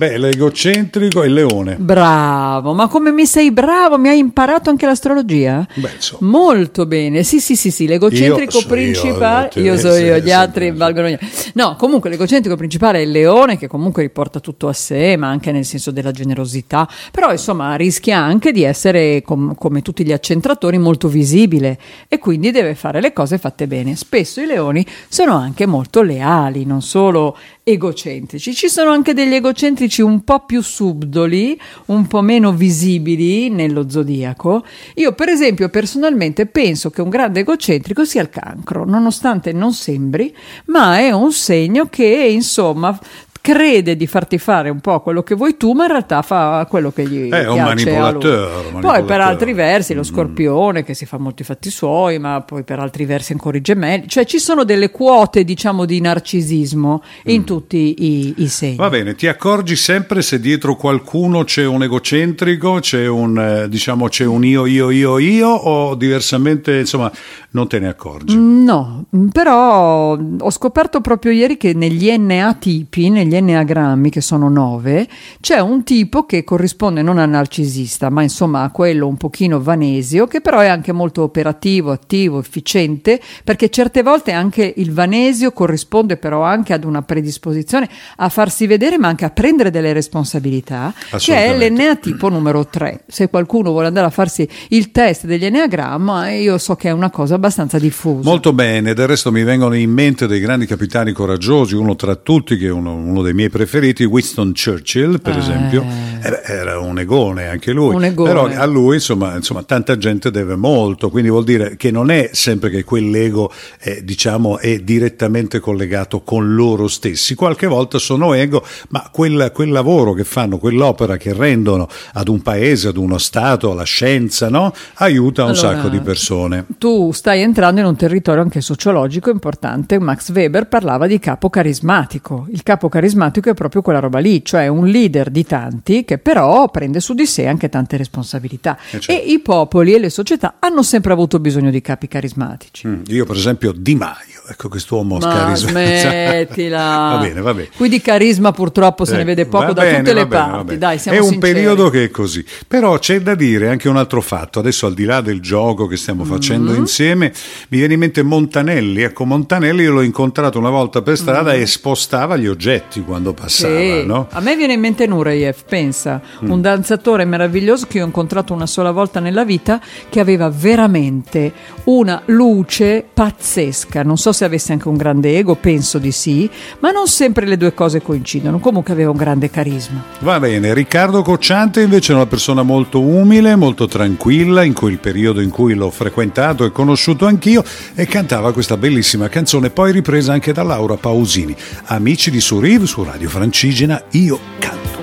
Beh, 0.00 0.16
l'egocentrico 0.16 1.22
è 1.22 1.26
il 1.26 1.34
leone. 1.34 1.76
Bravo, 1.78 2.72
ma 2.72 2.88
come 2.88 3.12
mi 3.12 3.26
sei 3.26 3.52
bravo? 3.52 3.98
Mi 3.98 4.08
hai 4.08 4.18
imparato 4.18 4.70
anche 4.70 4.86
l'astrologia? 4.86 5.66
Beh, 5.74 5.90
insomma. 5.94 6.30
Molto 6.30 6.86
bene, 6.86 7.22
sì, 7.22 7.38
sì, 7.38 7.54
sì, 7.54 7.70
sì, 7.70 7.86
l'egocentrico 7.86 8.60
Io 8.60 8.66
principale, 8.66 9.50
io, 9.56 9.62
io, 9.62 9.76
so 9.76 9.92
io, 9.92 10.16
gli 10.16 10.30
altri 10.32 10.70
valgono 10.70 11.08
niente. 11.08 11.26
No, 11.52 11.76
comunque 11.76 12.08
l'egocentrico 12.08 12.56
principale 12.56 13.00
è 13.00 13.02
il 13.02 13.10
leone 13.10 13.58
che 13.58 13.66
comunque 13.66 14.00
riporta 14.00 14.40
tutto 14.40 14.68
a 14.68 14.72
sé, 14.72 15.18
ma 15.18 15.28
anche 15.28 15.52
nel 15.52 15.66
senso 15.66 15.90
della 15.90 16.12
generosità, 16.12 16.88
però 17.12 17.30
insomma 17.30 17.74
rischia 17.74 18.16
anche 18.16 18.52
di 18.52 18.62
essere, 18.62 19.20
com- 19.20 19.54
come 19.54 19.82
tutti 19.82 20.02
gli 20.02 20.12
accentratori, 20.12 20.78
molto 20.78 21.08
visibile 21.08 21.78
e 22.08 22.16
quindi 22.16 22.52
deve 22.52 22.74
fare 22.74 23.02
le 23.02 23.12
cose 23.12 23.36
fatte 23.36 23.66
bene. 23.66 23.96
Spesso 23.96 24.40
i 24.40 24.46
leoni 24.46 24.82
sono 25.10 25.36
anche 25.36 25.66
molto 25.66 26.00
leali, 26.00 26.64
non 26.64 26.80
solo 26.80 27.36
egocentrici. 27.62 28.54
Ci 28.54 28.68
sono 28.70 28.92
anche 28.92 29.12
degli 29.12 29.34
egocentrici 29.34 29.89
un 29.98 30.22
po' 30.22 30.44
più 30.46 30.62
subdoli, 30.62 31.60
un 31.86 32.06
po' 32.06 32.20
meno 32.20 32.52
visibili 32.52 33.50
nello 33.50 33.90
zodiaco. 33.90 34.64
Io, 34.94 35.12
per 35.12 35.28
esempio, 35.28 35.68
personalmente 35.68 36.46
penso 36.46 36.90
che 36.90 37.02
un 37.02 37.08
grande 37.08 37.40
egocentrico 37.40 38.04
sia 38.04 38.22
il 38.22 38.30
cancro, 38.30 38.84
nonostante 38.84 39.52
non 39.52 39.72
sembri, 39.72 40.34
ma 40.66 40.98
è 40.98 41.10
un 41.10 41.32
segno 41.32 41.86
che, 41.86 42.06
insomma, 42.30 42.96
crede 43.40 43.96
di 43.96 44.06
farti 44.06 44.38
fare 44.38 44.68
un 44.70 44.80
po' 44.80 45.00
quello 45.00 45.22
che 45.22 45.34
vuoi 45.34 45.56
tu, 45.56 45.72
ma 45.72 45.84
in 45.84 45.90
realtà 45.90 46.22
fa 46.22 46.66
quello 46.68 46.90
che 46.90 47.06
gli 47.06 47.28
È 47.28 47.46
un 47.46 47.54
piace 47.54 47.96
a 47.96 48.10
lui. 48.10 48.22
manipolatore, 48.22 48.80
Poi 48.80 49.04
per 49.04 49.20
altri 49.20 49.52
versi 49.52 49.94
lo 49.94 50.02
scorpione 50.02 50.84
che 50.84 50.94
si 50.94 51.06
fa 51.06 51.18
molti 51.18 51.44
fatti 51.44 51.70
suoi, 51.70 52.18
ma 52.18 52.40
poi 52.42 52.62
per 52.62 52.78
altri 52.78 53.04
versi 53.04 53.32
ancora 53.32 53.56
i 53.56 53.60
gemelli, 53.60 54.08
cioè 54.08 54.24
ci 54.24 54.38
sono 54.38 54.64
delle 54.64 54.90
quote, 54.90 55.44
diciamo, 55.44 55.84
di 55.84 56.00
narcisismo 56.00 57.02
in 57.24 57.44
tutti 57.44 57.94
i, 57.98 58.34
i 58.38 58.48
segni. 58.48 58.76
Va 58.76 58.88
bene, 58.90 59.14
ti 59.14 59.26
accorgi 59.26 59.76
sempre 59.76 60.22
se 60.22 60.38
dietro 60.40 60.76
qualcuno 60.76 61.44
c'è 61.44 61.64
un 61.64 61.82
egocentrico, 61.82 62.78
c'è 62.80 63.06
un, 63.06 63.38
eh, 63.38 63.68
diciamo, 63.68 64.08
c'è 64.08 64.24
un 64.24 64.44
io, 64.44 64.66
io, 64.66 64.90
io, 64.90 65.18
io, 65.18 65.48
o 65.48 65.94
diversamente, 65.94 66.78
insomma, 66.78 67.10
non 67.50 67.68
te 67.68 67.78
ne 67.78 67.88
accorgi. 67.88 68.36
No, 68.38 69.04
però 69.32 70.16
ho 70.16 70.50
scoperto 70.50 71.00
proprio 71.00 71.32
ieri 71.32 71.56
che 71.56 71.72
negli 71.74 72.10
NA 72.16 72.54
tipi, 72.54 73.08
negli 73.08 73.29
enneagrammi, 73.36 74.10
che 74.10 74.20
sono 74.20 74.48
nove, 74.48 75.08
c'è 75.40 75.58
un 75.60 75.84
tipo 75.84 76.24
che 76.24 76.44
corrisponde 76.44 77.02
non 77.02 77.18
al 77.18 77.28
narcisista, 77.28 78.10
ma 78.10 78.22
insomma 78.22 78.62
a 78.62 78.70
quello 78.70 79.06
un 79.06 79.16
pochino 79.16 79.60
vanesio, 79.60 80.26
che 80.26 80.40
però 80.40 80.60
è 80.60 80.68
anche 80.68 80.92
molto 80.92 81.22
operativo, 81.22 81.90
attivo, 81.90 82.38
efficiente, 82.38 83.20
perché 83.44 83.68
certe 83.70 84.02
volte 84.02 84.32
anche 84.32 84.72
il 84.76 84.92
vanesio 84.92 85.52
corrisponde 85.52 86.16
però 86.16 86.42
anche 86.42 86.72
ad 86.72 86.84
una 86.84 87.02
predisposizione 87.02 87.88
a 88.16 88.28
farsi 88.28 88.66
vedere, 88.66 88.98
ma 88.98 89.08
anche 89.08 89.24
a 89.24 89.30
prendere 89.30 89.70
delle 89.70 89.92
responsabilità, 89.92 90.92
che 90.96 91.34
è 91.34 91.48
Assolutamente. 91.48 91.68
l'NA 91.70 91.96
tipo 91.96 92.28
numero 92.28 92.66
3. 92.66 93.04
Se 93.06 93.28
qualcuno 93.28 93.70
vuole 93.70 93.86
andare 93.86 94.06
a 94.06 94.10
farsi 94.10 94.48
il 94.68 94.90
test 94.90 95.26
degli 95.26 95.44
enneagramma, 95.44 96.30
io 96.30 96.58
so 96.58 96.76
che 96.76 96.88
è 96.88 96.92
una 96.92 97.10
cosa 97.10 97.34
abbastanza 97.34 97.78
diffusa. 97.78 98.28
Molto 98.28 98.52
bene, 98.52 98.94
del 98.94 99.06
resto 99.06 99.30
mi 99.32 99.42
vengono 99.42 99.74
in 99.74 99.90
mente 99.90 100.26
dei 100.26 100.40
grandi 100.40 100.66
capitani 100.66 101.12
coraggiosi, 101.12 101.74
uno 101.74 101.96
tra 101.96 102.14
tutti 102.16 102.56
che 102.56 102.66
è 102.66 102.70
uno, 102.70 102.94
uno 102.94 103.19
dei 103.22 103.34
miei 103.34 103.50
preferiti, 103.50 104.04
Winston 104.04 104.52
Churchill 104.52 105.20
per 105.20 105.36
Eh. 105.36 105.38
esempio, 105.38 105.84
era 106.20 106.78
un 106.80 106.98
egone 106.98 107.48
anche 107.48 107.72
lui, 107.72 107.94
Un 107.94 108.04
egone. 108.04 108.28
però 108.28 108.46
a 108.46 108.64
lui 108.66 108.96
insomma, 108.96 109.34
insomma 109.36 109.62
tanta 109.62 109.96
gente 109.96 110.30
deve 110.30 110.54
molto, 110.56 111.08
quindi 111.10 111.30
vuol 111.30 111.44
dire 111.44 111.76
che 111.76 111.90
non 111.90 112.10
è 112.10 112.30
sempre 112.32 112.68
che 112.70 112.84
quell'ego 112.84 113.50
è, 113.78 114.00
diciamo, 114.02 114.58
è 114.58 114.78
direttamente 114.80 115.60
collegato 115.60 116.20
con 116.20 116.54
loro 116.54 116.88
stessi, 116.88 117.34
qualche 117.34 117.66
volta 117.66 117.98
sono 117.98 118.34
ego, 118.34 118.64
ma 118.90 119.08
quel, 119.12 119.50
quel 119.54 119.70
lavoro 119.70 120.12
che 120.12 120.24
fanno, 120.24 120.58
quell'opera 120.58 121.16
che 121.16 121.32
rendono 121.32 121.88
ad 122.12 122.28
un 122.28 122.42
paese, 122.42 122.88
ad 122.88 122.96
uno 122.96 123.18
Stato, 123.18 123.70
alla 123.70 123.84
scienza, 123.84 124.48
no? 124.48 124.72
aiuta 124.94 125.44
un 125.44 125.50
Allora, 125.50 125.68
sacco 125.76 125.88
di 125.88 126.00
persone. 126.00 126.64
Tu 126.78 127.12
stai 127.12 127.40
entrando 127.42 127.80
in 127.80 127.86
un 127.86 127.96
territorio 127.96 128.42
anche 128.42 128.60
sociologico 128.60 129.30
importante. 129.30 129.98
Max 129.98 130.30
Weber 130.32 130.66
parlava 130.68 131.06
di 131.06 131.18
capo 131.18 131.48
carismatico. 131.50 132.46
Il 132.50 132.62
capo 132.62 132.88
carismatico 132.88 133.09
è 133.50 133.54
proprio 133.54 133.82
quella 133.82 133.98
roba 133.98 134.18
lì, 134.18 134.44
cioè 134.44 134.68
un 134.68 134.86
leader 134.86 135.30
di 135.30 135.44
tanti 135.44 136.04
che 136.04 136.18
però 136.18 136.68
prende 136.70 137.00
su 137.00 137.14
di 137.14 137.26
sé 137.26 137.46
anche 137.46 137.68
tante 137.68 137.96
responsabilità. 137.96 138.76
Eh, 138.90 139.00
certo. 139.00 139.12
E 139.12 139.16
i 139.32 139.40
popoli 139.40 139.94
e 139.94 139.98
le 139.98 140.10
società 140.10 140.56
hanno 140.58 140.82
sempre 140.82 141.12
avuto 141.12 141.38
bisogno 141.40 141.70
di 141.70 141.80
capi 141.80 142.08
carismatici. 142.08 142.86
Mm, 142.86 143.02
Io 143.08 143.24
per 143.24 143.36
esempio 143.36 143.72
Di 143.72 143.94
Maio, 143.94 144.29
ecco 144.50 144.68
quest'uomo 144.68 145.18
Ma 145.18 145.54
smettila. 145.54 146.78
va 147.16 147.18
bene, 147.20 147.40
va 147.40 147.54
bene. 147.54 147.68
Qui 147.76 147.88
di 147.88 148.00
carisma 148.00 148.52
purtroppo 148.52 149.04
se 149.04 149.12
ne 149.12 149.18
Ecco, 149.20 149.28
vede 149.28 149.46
poco 149.46 149.72
da 149.72 149.82
bene, 149.82 149.98
tutte 149.98 150.12
le 150.14 150.26
bene, 150.26 150.50
parti. 150.50 150.78
Dai, 150.78 150.98
siamo 150.98 151.18
è 151.18 151.20
un 151.20 151.28
sinceri. 151.30 151.52
periodo 151.52 151.90
che 151.90 152.04
è 152.04 152.10
così. 152.10 152.44
Però 152.66 152.98
c'è 152.98 153.20
da 153.20 153.34
dire 153.34 153.68
anche 153.68 153.88
un 153.88 153.96
altro 153.96 154.20
fatto. 154.20 154.58
Adesso, 154.60 154.86
al 154.86 154.94
di 154.94 155.04
là 155.04 155.20
del 155.20 155.40
gioco 155.40 155.86
che 155.86 155.96
stiamo 155.96 156.22
Mm-hmm. 156.24 156.32
facendo 156.32 156.74
insieme, 156.74 157.32
mi 157.68 157.78
viene 157.78 157.94
in 157.94 158.00
mente 158.00 158.22
Montanelli. 158.22 159.02
Ecco, 159.02 159.24
Montanelli 159.24 159.82
io 159.82 159.92
l'ho 159.92 160.02
incontrato 160.02 160.58
una 160.58 160.70
volta 160.70 161.00
per 161.02 161.16
strada 161.16 161.52
e 161.54 161.66
spostava 161.66 162.36
gli 162.36 162.46
oggetti 162.46 163.00
quando 163.02 163.32
passava. 163.32 163.78
Sì. 163.78 164.04
no? 164.06 164.28
A 164.30 164.40
me 164.40 164.56
viene 164.56 164.74
in 164.74 164.80
mente 164.80 165.06
Nureyev, 165.06 165.56
pensa, 165.68 166.20
Mm. 166.44 166.50
un 166.50 166.60
danzatore 166.60 167.24
meraviglioso 167.24 167.86
che 167.88 168.00
ho 168.02 168.04
incontrato 168.04 168.52
una 168.52 168.66
sola 168.66 168.90
volta 168.90 169.20
nella 169.20 169.44
vita 169.44 169.80
che 170.08 170.20
aveva 170.20 170.50
veramente 170.50 171.52
una 171.84 172.22
luce 172.26 173.04
pazzesca. 173.12 174.02
Non 174.02 174.16
so 174.18 174.32
se 174.32 174.39
avesse 174.44 174.72
anche 174.72 174.88
un 174.88 174.96
grande 174.96 175.36
ego, 175.36 175.54
penso 175.54 175.98
di 175.98 176.12
sì, 176.12 176.48
ma 176.80 176.90
non 176.90 177.06
sempre 177.06 177.46
le 177.46 177.56
due 177.56 177.74
cose 177.74 178.02
coincidono. 178.02 178.58
Comunque 178.58 178.92
aveva 178.92 179.10
un 179.10 179.16
grande 179.16 179.50
carisma. 179.50 180.04
Va 180.20 180.38
bene, 180.38 180.74
Riccardo 180.74 181.22
Cocciante 181.22 181.82
invece 181.82 182.12
è 182.12 182.16
una 182.16 182.26
persona 182.26 182.62
molto 182.62 183.00
umile, 183.00 183.56
molto 183.56 183.86
tranquilla, 183.86 184.62
in 184.62 184.72
quel 184.72 184.98
periodo 184.98 185.40
in 185.40 185.50
cui 185.50 185.74
l'ho 185.74 185.90
frequentato 185.90 186.64
e 186.64 186.72
conosciuto 186.72 187.26
anch'io 187.26 187.64
e 187.94 188.06
cantava 188.06 188.52
questa 188.52 188.76
bellissima 188.76 189.28
canzone, 189.28 189.70
poi 189.70 189.92
ripresa 189.92 190.32
anche 190.32 190.52
da 190.52 190.62
Laura 190.62 190.96
Pausini. 190.96 191.54
Amici 191.86 192.30
di 192.30 192.40
Suriv 192.40 192.84
su 192.84 193.02
Radio 193.02 193.28
Francigena, 193.28 194.02
io 194.10 194.38
canto. 194.58 194.98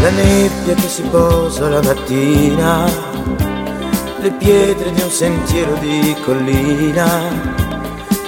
La 0.00 0.10
nebbia 0.10 0.74
che 0.74 0.88
si 0.88 1.02
posa 1.10 1.68
la 1.68 1.82
mattina, 1.82 2.84
le 4.20 4.30
pietre 4.32 4.92
di 4.92 5.00
un 5.00 5.10
sentiero 5.10 5.78
di 5.80 6.14
collina, 6.24 7.63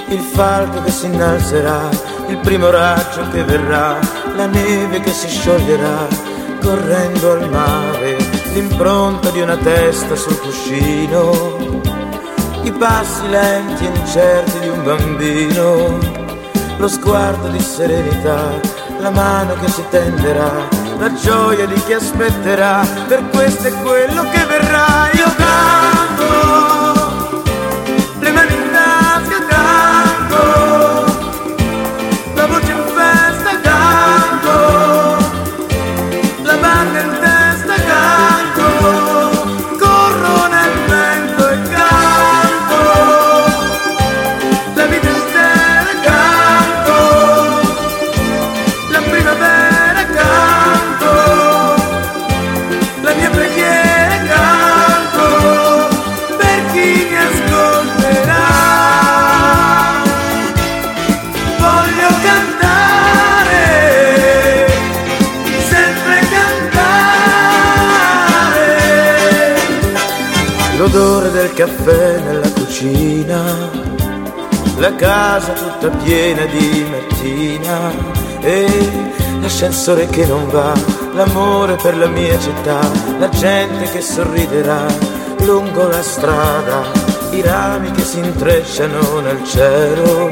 il 0.08 0.20
falco 0.20 0.82
che 0.82 0.90
si 0.90 1.06
innalzerà, 1.06 1.88
il 2.28 2.38
primo 2.38 2.70
raggio 2.70 3.28
che 3.30 3.42
verrà, 3.44 3.98
la 4.36 4.46
neve 4.46 5.00
che 5.00 5.12
si 5.12 5.28
scioglierà, 5.28 6.06
correndo 6.60 7.32
al 7.32 7.50
mare, 7.50 8.16
l'impronta 8.52 9.30
di 9.30 9.40
una 9.40 9.56
testa 9.56 10.14
sul 10.14 10.38
cuscino, 10.40 11.56
i 12.62 12.72
passi 12.72 13.28
lenti 13.28 13.84
e 13.84 13.98
incerti 13.98 14.58
di 14.60 14.68
un 14.68 14.82
bambino, 14.84 15.98
lo 16.78 16.88
sguardo 16.88 17.48
di 17.48 17.60
serenità, 17.60 18.60
la 18.98 19.10
mano 19.10 19.54
che 19.54 19.68
si 19.68 19.82
tenderà, 19.90 20.52
la 20.98 21.12
gioia 21.14 21.66
di 21.66 21.80
chi 21.84 21.92
aspetterà, 21.92 22.86
per 23.06 23.28
questo 23.28 23.68
è 23.68 23.72
quello 23.82 24.22
che 24.30 24.44
verrà. 24.46 25.10
Io 25.12 25.34
canto, 25.36 26.75
caffè 71.66 72.20
nella 72.20 72.48
cucina, 72.52 73.42
la 74.78 74.94
casa 74.94 75.52
tutta 75.52 75.88
piena 75.96 76.44
di 76.44 76.86
mattina 76.88 77.90
e 78.40 78.66
l'ascensore 79.40 80.06
che 80.06 80.26
non 80.26 80.48
va, 80.48 80.72
l'amore 81.14 81.74
per 81.74 81.96
la 81.96 82.06
mia 82.06 82.38
città, 82.38 82.78
la 83.18 83.28
gente 83.30 83.90
che 83.90 84.00
sorriderà 84.00 84.86
lungo 85.40 85.88
la 85.88 86.02
strada, 86.02 86.84
i 87.30 87.40
rami 87.40 87.90
che 87.90 88.02
si 88.02 88.18
intrecciano 88.20 89.20
nel 89.20 89.42
cielo, 89.44 90.30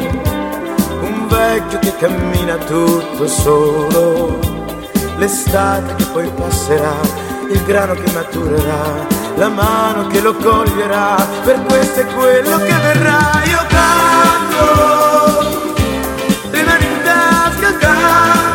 un 1.01 1.27
vecchio 1.29 1.79
che 1.81 1.97
cammina 1.97 2.57
tutto 2.59 3.27
solo, 3.27 4.39
l'estate 5.17 5.97
che 5.97 6.05
poi 6.13 6.31
passerà, 6.31 6.95
il 7.51 7.63
grano 7.65 7.95
che 7.95 8.13
maturerà, 8.13 9.14
la 9.37 9.49
mano 9.49 10.07
che 10.07 10.21
lo 10.21 10.33
coglierà, 10.35 11.17
per 11.45 11.63
questo 11.63 12.01
è 12.01 12.07
quello 12.07 12.59
che 12.59 12.73
verrà, 12.73 13.43
io 13.45 13.59
canto, 13.69 15.73
le 16.51 16.63
mani 16.63 16.85
in 16.85 17.03
tasca 17.03 17.77
canto, 17.77 18.54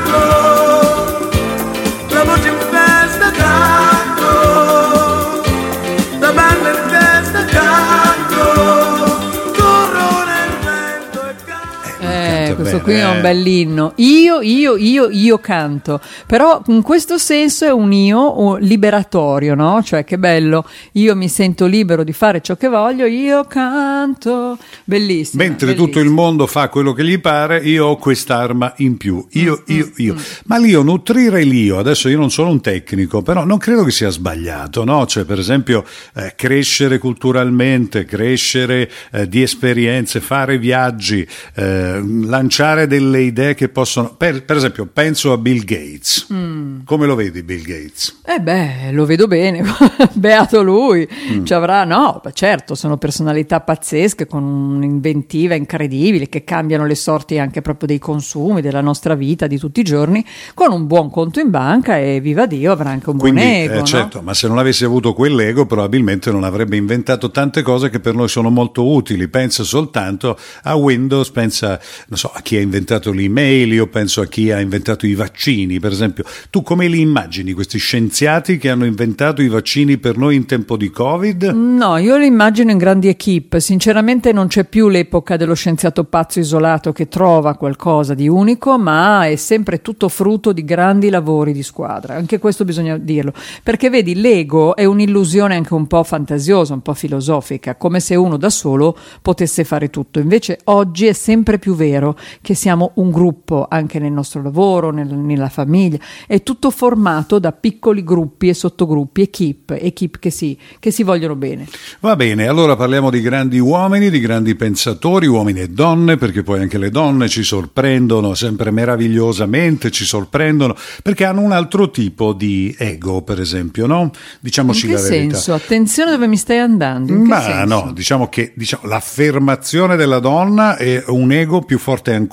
questo 12.70 12.78
bene, 12.78 12.84
qui 12.84 12.94
è 12.94 13.10
un 13.10 13.18
eh. 13.18 13.22
bell'inno. 13.22 13.94
Io, 13.98 14.42
io, 14.42 14.76
io, 14.78 15.10
io 15.10 15.38
canto. 15.40 16.02
Però 16.26 16.62
in 16.68 16.82
questo 16.82 17.18
senso 17.18 17.66
è 17.66 17.72
un 17.72 17.92
io 17.92 18.56
liberatorio, 18.58 19.56
no? 19.56 19.82
Cioè, 19.84 20.04
che 20.04 20.18
bello. 20.18 20.66
Io 20.94 21.16
mi 21.16 21.30
sento 21.30 21.66
libero 21.66 22.04
di 22.04 22.14
fare 22.14 22.42
ciò 22.42 22.56
che 22.56 22.68
voglio, 22.68 23.06
io 23.06 23.46
canto. 23.46 24.58
Bellissimo. 24.84 25.44
Mentre 25.44 25.76
tutto 25.76 26.00
il 26.00 26.10
mondo 26.10 26.48
fa 26.48 26.70
quello 26.70 26.94
che 26.94 27.04
gli 27.04 27.20
pare, 27.20 27.60
io 27.60 27.88
ho 27.88 27.98
quest'arma 27.98 28.74
in 28.78 28.98
più. 28.98 29.26
Io, 29.32 29.60
Mm, 29.60 29.76
io, 29.76 29.92
io. 29.98 30.16
Ma 30.46 30.58
l'io, 30.58 30.82
nutrire 30.82 31.44
l'io, 31.44 31.80
adesso 31.80 32.10
io 32.10 32.18
non 32.18 32.32
sono 32.32 32.50
un 32.50 32.62
tecnico, 32.62 33.22
però 33.22 33.46
non 33.46 33.58
credo 33.58 33.84
che 33.84 33.92
sia 33.92 34.10
sbagliato, 34.10 34.84
no? 34.84 35.06
Cioè, 35.06 35.26
per 35.26 35.40
esempio, 35.40 35.86
eh, 36.16 36.34
crescere 36.36 36.98
culturalmente, 36.98 38.06
crescere 38.06 38.90
eh, 39.12 39.28
di 39.28 39.42
esperienze, 39.42 40.20
fare 40.20 40.58
viaggi, 40.58 41.28
eh, 41.56 42.02
lanciare 42.04 42.59
delle 42.60 43.22
idee 43.22 43.56
che 43.56 43.70
possono... 43.70 44.14
Per, 44.18 44.44
per 44.44 44.58
esempio, 44.58 44.86
penso 44.92 45.32
a 45.32 45.38
Bill 45.38 45.64
Gates. 45.64 46.28
Mm. 46.34 46.80
Come 46.84 47.06
lo 47.06 47.16
vedi 47.16 47.42
Bill 47.44 47.62
Gates? 47.62 48.20
Eh 48.26 48.40
beh, 48.40 48.92
lo 48.92 49.06
vedo 49.06 49.28
bene, 49.28 49.64
beato 50.14 50.62
lui, 50.62 51.08
Mm. 51.10 51.46
ci 51.46 51.54
avrà, 51.54 51.84
no, 51.84 52.22
certo, 52.34 52.76
sono 52.76 52.98
personalità 52.98 53.60
pazzesche 53.62 54.26
con 54.26 54.44
un'inventiva 54.44 55.54
incredibile 55.56 56.28
che 56.28 56.44
cambiano 56.44 56.86
le 56.86 56.96
sorti 56.96 57.38
anche 57.40 57.62
proprio 57.62 57.88
dei 57.88 58.00
consumi, 58.00 58.62
della 58.62 58.82
nostra 58.82 59.16
vita 59.16 59.48
di 59.48 59.58
tutti 59.58 59.80
i 59.80 59.84
giorni, 59.84 60.26
con 60.54 60.72
un 60.72 60.88
buon 60.88 61.10
conto 61.10 61.40
in 61.40 61.50
banca 61.50 61.98
e 61.98 62.20
viva 62.20 62.46
Dio 62.46 62.72
avrà 62.72 62.90
anche 62.90 63.10
un 63.10 63.18
Quindi, 63.18 63.42
buon 63.42 63.54
ego, 63.54 63.74
eh, 63.74 63.78
no? 63.80 63.86
certo, 63.86 64.22
ma 64.22 64.34
se 64.34 64.48
non 64.48 64.58
avesse 64.58 64.86
avuto 64.86 65.14
quell'ego, 65.14 65.66
probabilmente 65.66 66.32
non 66.32 66.44
avrebbe 66.44 66.76
inventato 66.78 67.32
tante 67.32 67.62
cose 67.62 67.90
che 67.90 68.00
per 68.00 68.16
noi 68.16 68.28
sono 68.28 68.50
molto 68.50 68.86
utili. 68.88 69.28
Pensa 69.28 69.64
soltanto 69.64 70.38
a 70.64 70.76
Windows, 70.76 71.30
pensa 71.32 71.80
non 72.08 72.18
so, 72.18 72.32
a 72.34 72.42
chi 72.50 72.58
ha 72.58 72.62
inventato 72.62 73.12
l'email, 73.12 73.72
io 73.74 73.86
penso 73.86 74.22
a 74.22 74.26
chi 74.26 74.50
ha 74.50 74.60
inventato 74.60 75.06
i 75.06 75.14
vaccini, 75.14 75.80
per 75.80 75.92
esempio. 75.92 76.24
Tu 76.50 76.64
come 76.64 76.88
li 76.88 77.00
immagini 77.00 77.54
questi 77.54 77.78
scienziati 77.78 78.58
che 78.58 78.72
hanno 78.72 78.86
inventato 78.86 79.44
i 79.44 79.48
vaccini 79.48 80.00
per 80.00 80.18
noi 80.18 80.36
in 80.36 80.48
tempo 80.48 80.76
di 80.76 80.90
Covid? 80.90 81.44
No, 81.44 81.98
io 81.98 82.18
li 82.18 82.26
immagino 82.26 82.72
in 82.72 82.80
grandi 82.80 83.08
equip. 83.08 83.58
Sinceramente 83.58 84.32
non 84.32 84.48
c'è 84.48 84.64
più 84.64 84.88
l'epoca 84.90 85.38
dello 85.38 85.54
scienziato 85.54 86.06
pazzo 86.06 86.40
isolato 86.40 86.92
che 86.92 87.08
trova 87.08 87.54
qualcosa 87.54 88.16
di 88.16 88.28
unico, 88.28 88.80
ma 88.80 89.28
è 89.28 89.36
sempre 89.36 89.84
tutto 89.84 90.10
frutto 90.10 90.52
di 90.52 90.66
grandi 90.66 91.12
lavori 91.12 91.54
di 91.54 91.62
squadra. 91.62 92.16
Anche 92.16 92.40
questo 92.40 92.66
bisogna 92.66 92.98
dirlo. 92.98 93.32
Perché 93.62 93.92
vedi, 93.92 94.16
l'ego 94.16 94.76
è 94.76 94.86
un'illusione 94.86 95.54
anche 95.54 95.76
un 95.76 95.86
po' 95.86 96.04
fantasiosa, 96.04 96.74
un 96.74 96.82
po' 96.82 96.96
filosofica, 96.96 97.76
come 97.76 98.00
se 98.00 98.16
uno 98.16 98.38
da 98.38 98.50
solo 98.50 98.98
potesse 99.22 99.64
fare 99.64 99.92
tutto. 99.92 100.18
Invece 100.18 100.58
oggi 100.64 101.06
è 101.06 101.14
sempre 101.14 101.60
più 101.60 101.76
vero 101.76 102.18
che 102.42 102.54
siamo 102.56 102.92
un 102.96 103.12
gruppo 103.12 103.68
anche 103.70 104.00
nel 104.00 104.12
nostro 104.12 104.42
lavoro, 104.42 104.92
nel- 104.92 105.08
nella 105.14 105.50
famiglia. 105.50 105.98
È 106.28 106.42
tutto 106.44 106.72
formato 106.72 107.38
da 107.40 107.52
piccoli 107.52 108.04
gruppi 108.04 108.48
e 108.50 108.54
sottogruppi, 108.54 109.22
equip, 109.24 109.76
equip 109.80 110.20
che 110.20 110.30
si, 110.30 110.58
che 110.80 110.92
si 110.92 111.04
vogliono 111.04 111.36
bene. 111.36 111.68
Va 112.00 112.16
bene, 112.16 112.48
allora 112.48 112.76
parliamo 112.76 113.10
di 113.10 113.22
grandi 113.22 113.60
uomini, 113.60 114.10
di 114.10 114.20
grandi 114.20 114.56
pensatori, 114.56 115.28
uomini 115.28 115.62
e 115.62 115.68
donne, 115.70 116.18
perché 116.18 116.44
poi 116.44 116.62
anche 116.62 116.78
le 116.78 116.90
donne 116.90 117.28
ci 117.28 117.44
sorprendono 117.44 118.34
sempre 118.34 118.72
meravigliosamente, 118.72 119.92
ci 119.92 120.06
sorprendono, 120.06 120.76
perché 121.04 121.26
hanno 121.26 121.42
un 121.42 121.52
altro 121.52 121.90
tipo 121.90 122.34
di 122.34 122.74
ego, 122.78 123.22
per 123.22 123.40
esempio, 123.40 123.86
no? 123.86 124.12
Diciamoci 124.40 124.86
In 124.86 124.96
che 124.96 125.02
la 125.02 125.08
verità. 125.08 125.36
senso? 125.36 125.54
Attenzione 125.54 126.12
dove 126.12 126.28
mi 126.28 126.38
stai 126.38 126.60
andando. 126.60 127.12
In 127.12 127.24
Ma 127.24 127.64
no, 127.66 127.92
diciamo 127.94 128.28
che 128.30 128.54
diciamo, 128.56 128.88
l'affermazione 128.88 129.96
della 129.96 130.20
donna 130.20 130.78
è 130.78 131.04
un 131.08 131.32
ego 131.32 131.62
più 131.62 131.78
forte 131.78 132.14
ancora, 132.14 132.28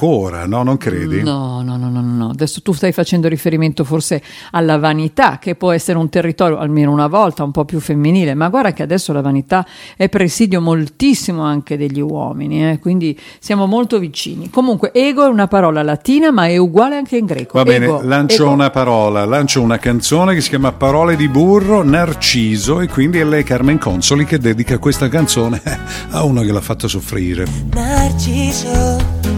no? 0.47 0.63
Non 0.63 0.77
credi? 0.77 1.23
No, 1.23 1.63
no, 1.63 1.77
no, 1.77 1.89
no, 1.89 2.01
no, 2.01 2.15
no. 2.15 2.31
Adesso 2.31 2.63
tu 2.63 2.73
stai 2.73 2.93
facendo 2.93 3.29
riferimento 3.29 3.85
forse 3.85 4.23
alla 4.53 4.79
vanità, 4.79 5.39
che 5.39 5.55
può 5.55 5.73
essere 5.73 5.99
un 5.99 6.09
territorio 6.09 6.59
almeno 6.59 6.93
una 6.93 7.07
volta 7.07 7.43
un 7.43 7.51
po' 7.51 7.65
più 7.65 7.81
femminile, 7.81 8.35
ma 8.35 8.49
guarda 8.49 8.73
che 8.73 8.83
adesso 8.83 9.13
la 9.13 9.21
vanità 9.21 9.67
è 9.97 10.09
presidio 10.09 10.61
moltissimo 10.61 11.43
anche 11.43 11.77
degli 11.77 12.01
uomini, 12.01 12.71
eh, 12.71 12.79
quindi 12.79 13.19
siamo 13.39 13.67
molto 13.67 13.99
vicini. 13.99 14.51
Comunque, 14.51 14.93
ego 14.93 15.25
è 15.25 15.29
una 15.29 15.49
parola 15.49 15.83
latina, 15.83 16.31
ma 16.31 16.47
è 16.47 16.57
uguale 16.57 16.97
anche 16.97 17.17
in 17.17 17.27
greco. 17.27 17.59
Va 17.59 17.65
bene, 17.65 17.85
Ego, 17.87 18.01
lancio 18.03 18.45
ego. 18.45 18.53
una 18.53 18.71
parola, 18.71 19.25
lancio 19.25 19.63
una 19.63 19.79
canzone 19.79 20.35
che 20.35 20.41
si 20.41 20.51
chiama 20.51 20.73
Parole 20.73 21.17
di 21.17 21.29
burro, 21.29 21.83
Narciso, 21.83 22.81
e 22.81 22.89
quindi 22.89 23.19
è 23.19 23.25
lei 23.25 23.45
Carmen 23.45 23.79
Consoli 23.79 24.25
che 24.25 24.39
dedica 24.39 24.79
questa 24.79 25.09
canzone 25.09 25.61
a 26.11 26.25
uno 26.25 26.43
che 26.43 26.53
l'ha 26.53 26.61
fatta 26.61 26.89
soffrire. 26.89 27.47
Narciso, 27.73 29.36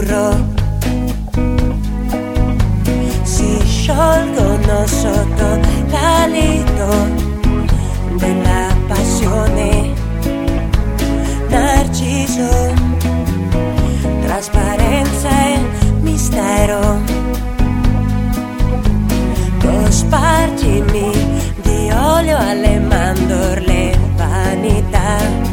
di 0.00 0.06
burro 0.06 0.58
si 3.22 3.58
sciolgono 3.64 4.86
sotto 4.86 5.60
l'alito 5.90 6.88
della 8.16 8.74
passione. 8.86 9.92
Narciso, 11.48 12.74
trasparenza 14.22 15.28
e 15.28 15.58
mistero. 16.00 17.00
Cospargimi 19.60 21.10
di 21.62 21.90
olio 21.92 22.38
alle 22.38 22.78
mandorle, 22.80 23.98
vanità. 24.16 25.49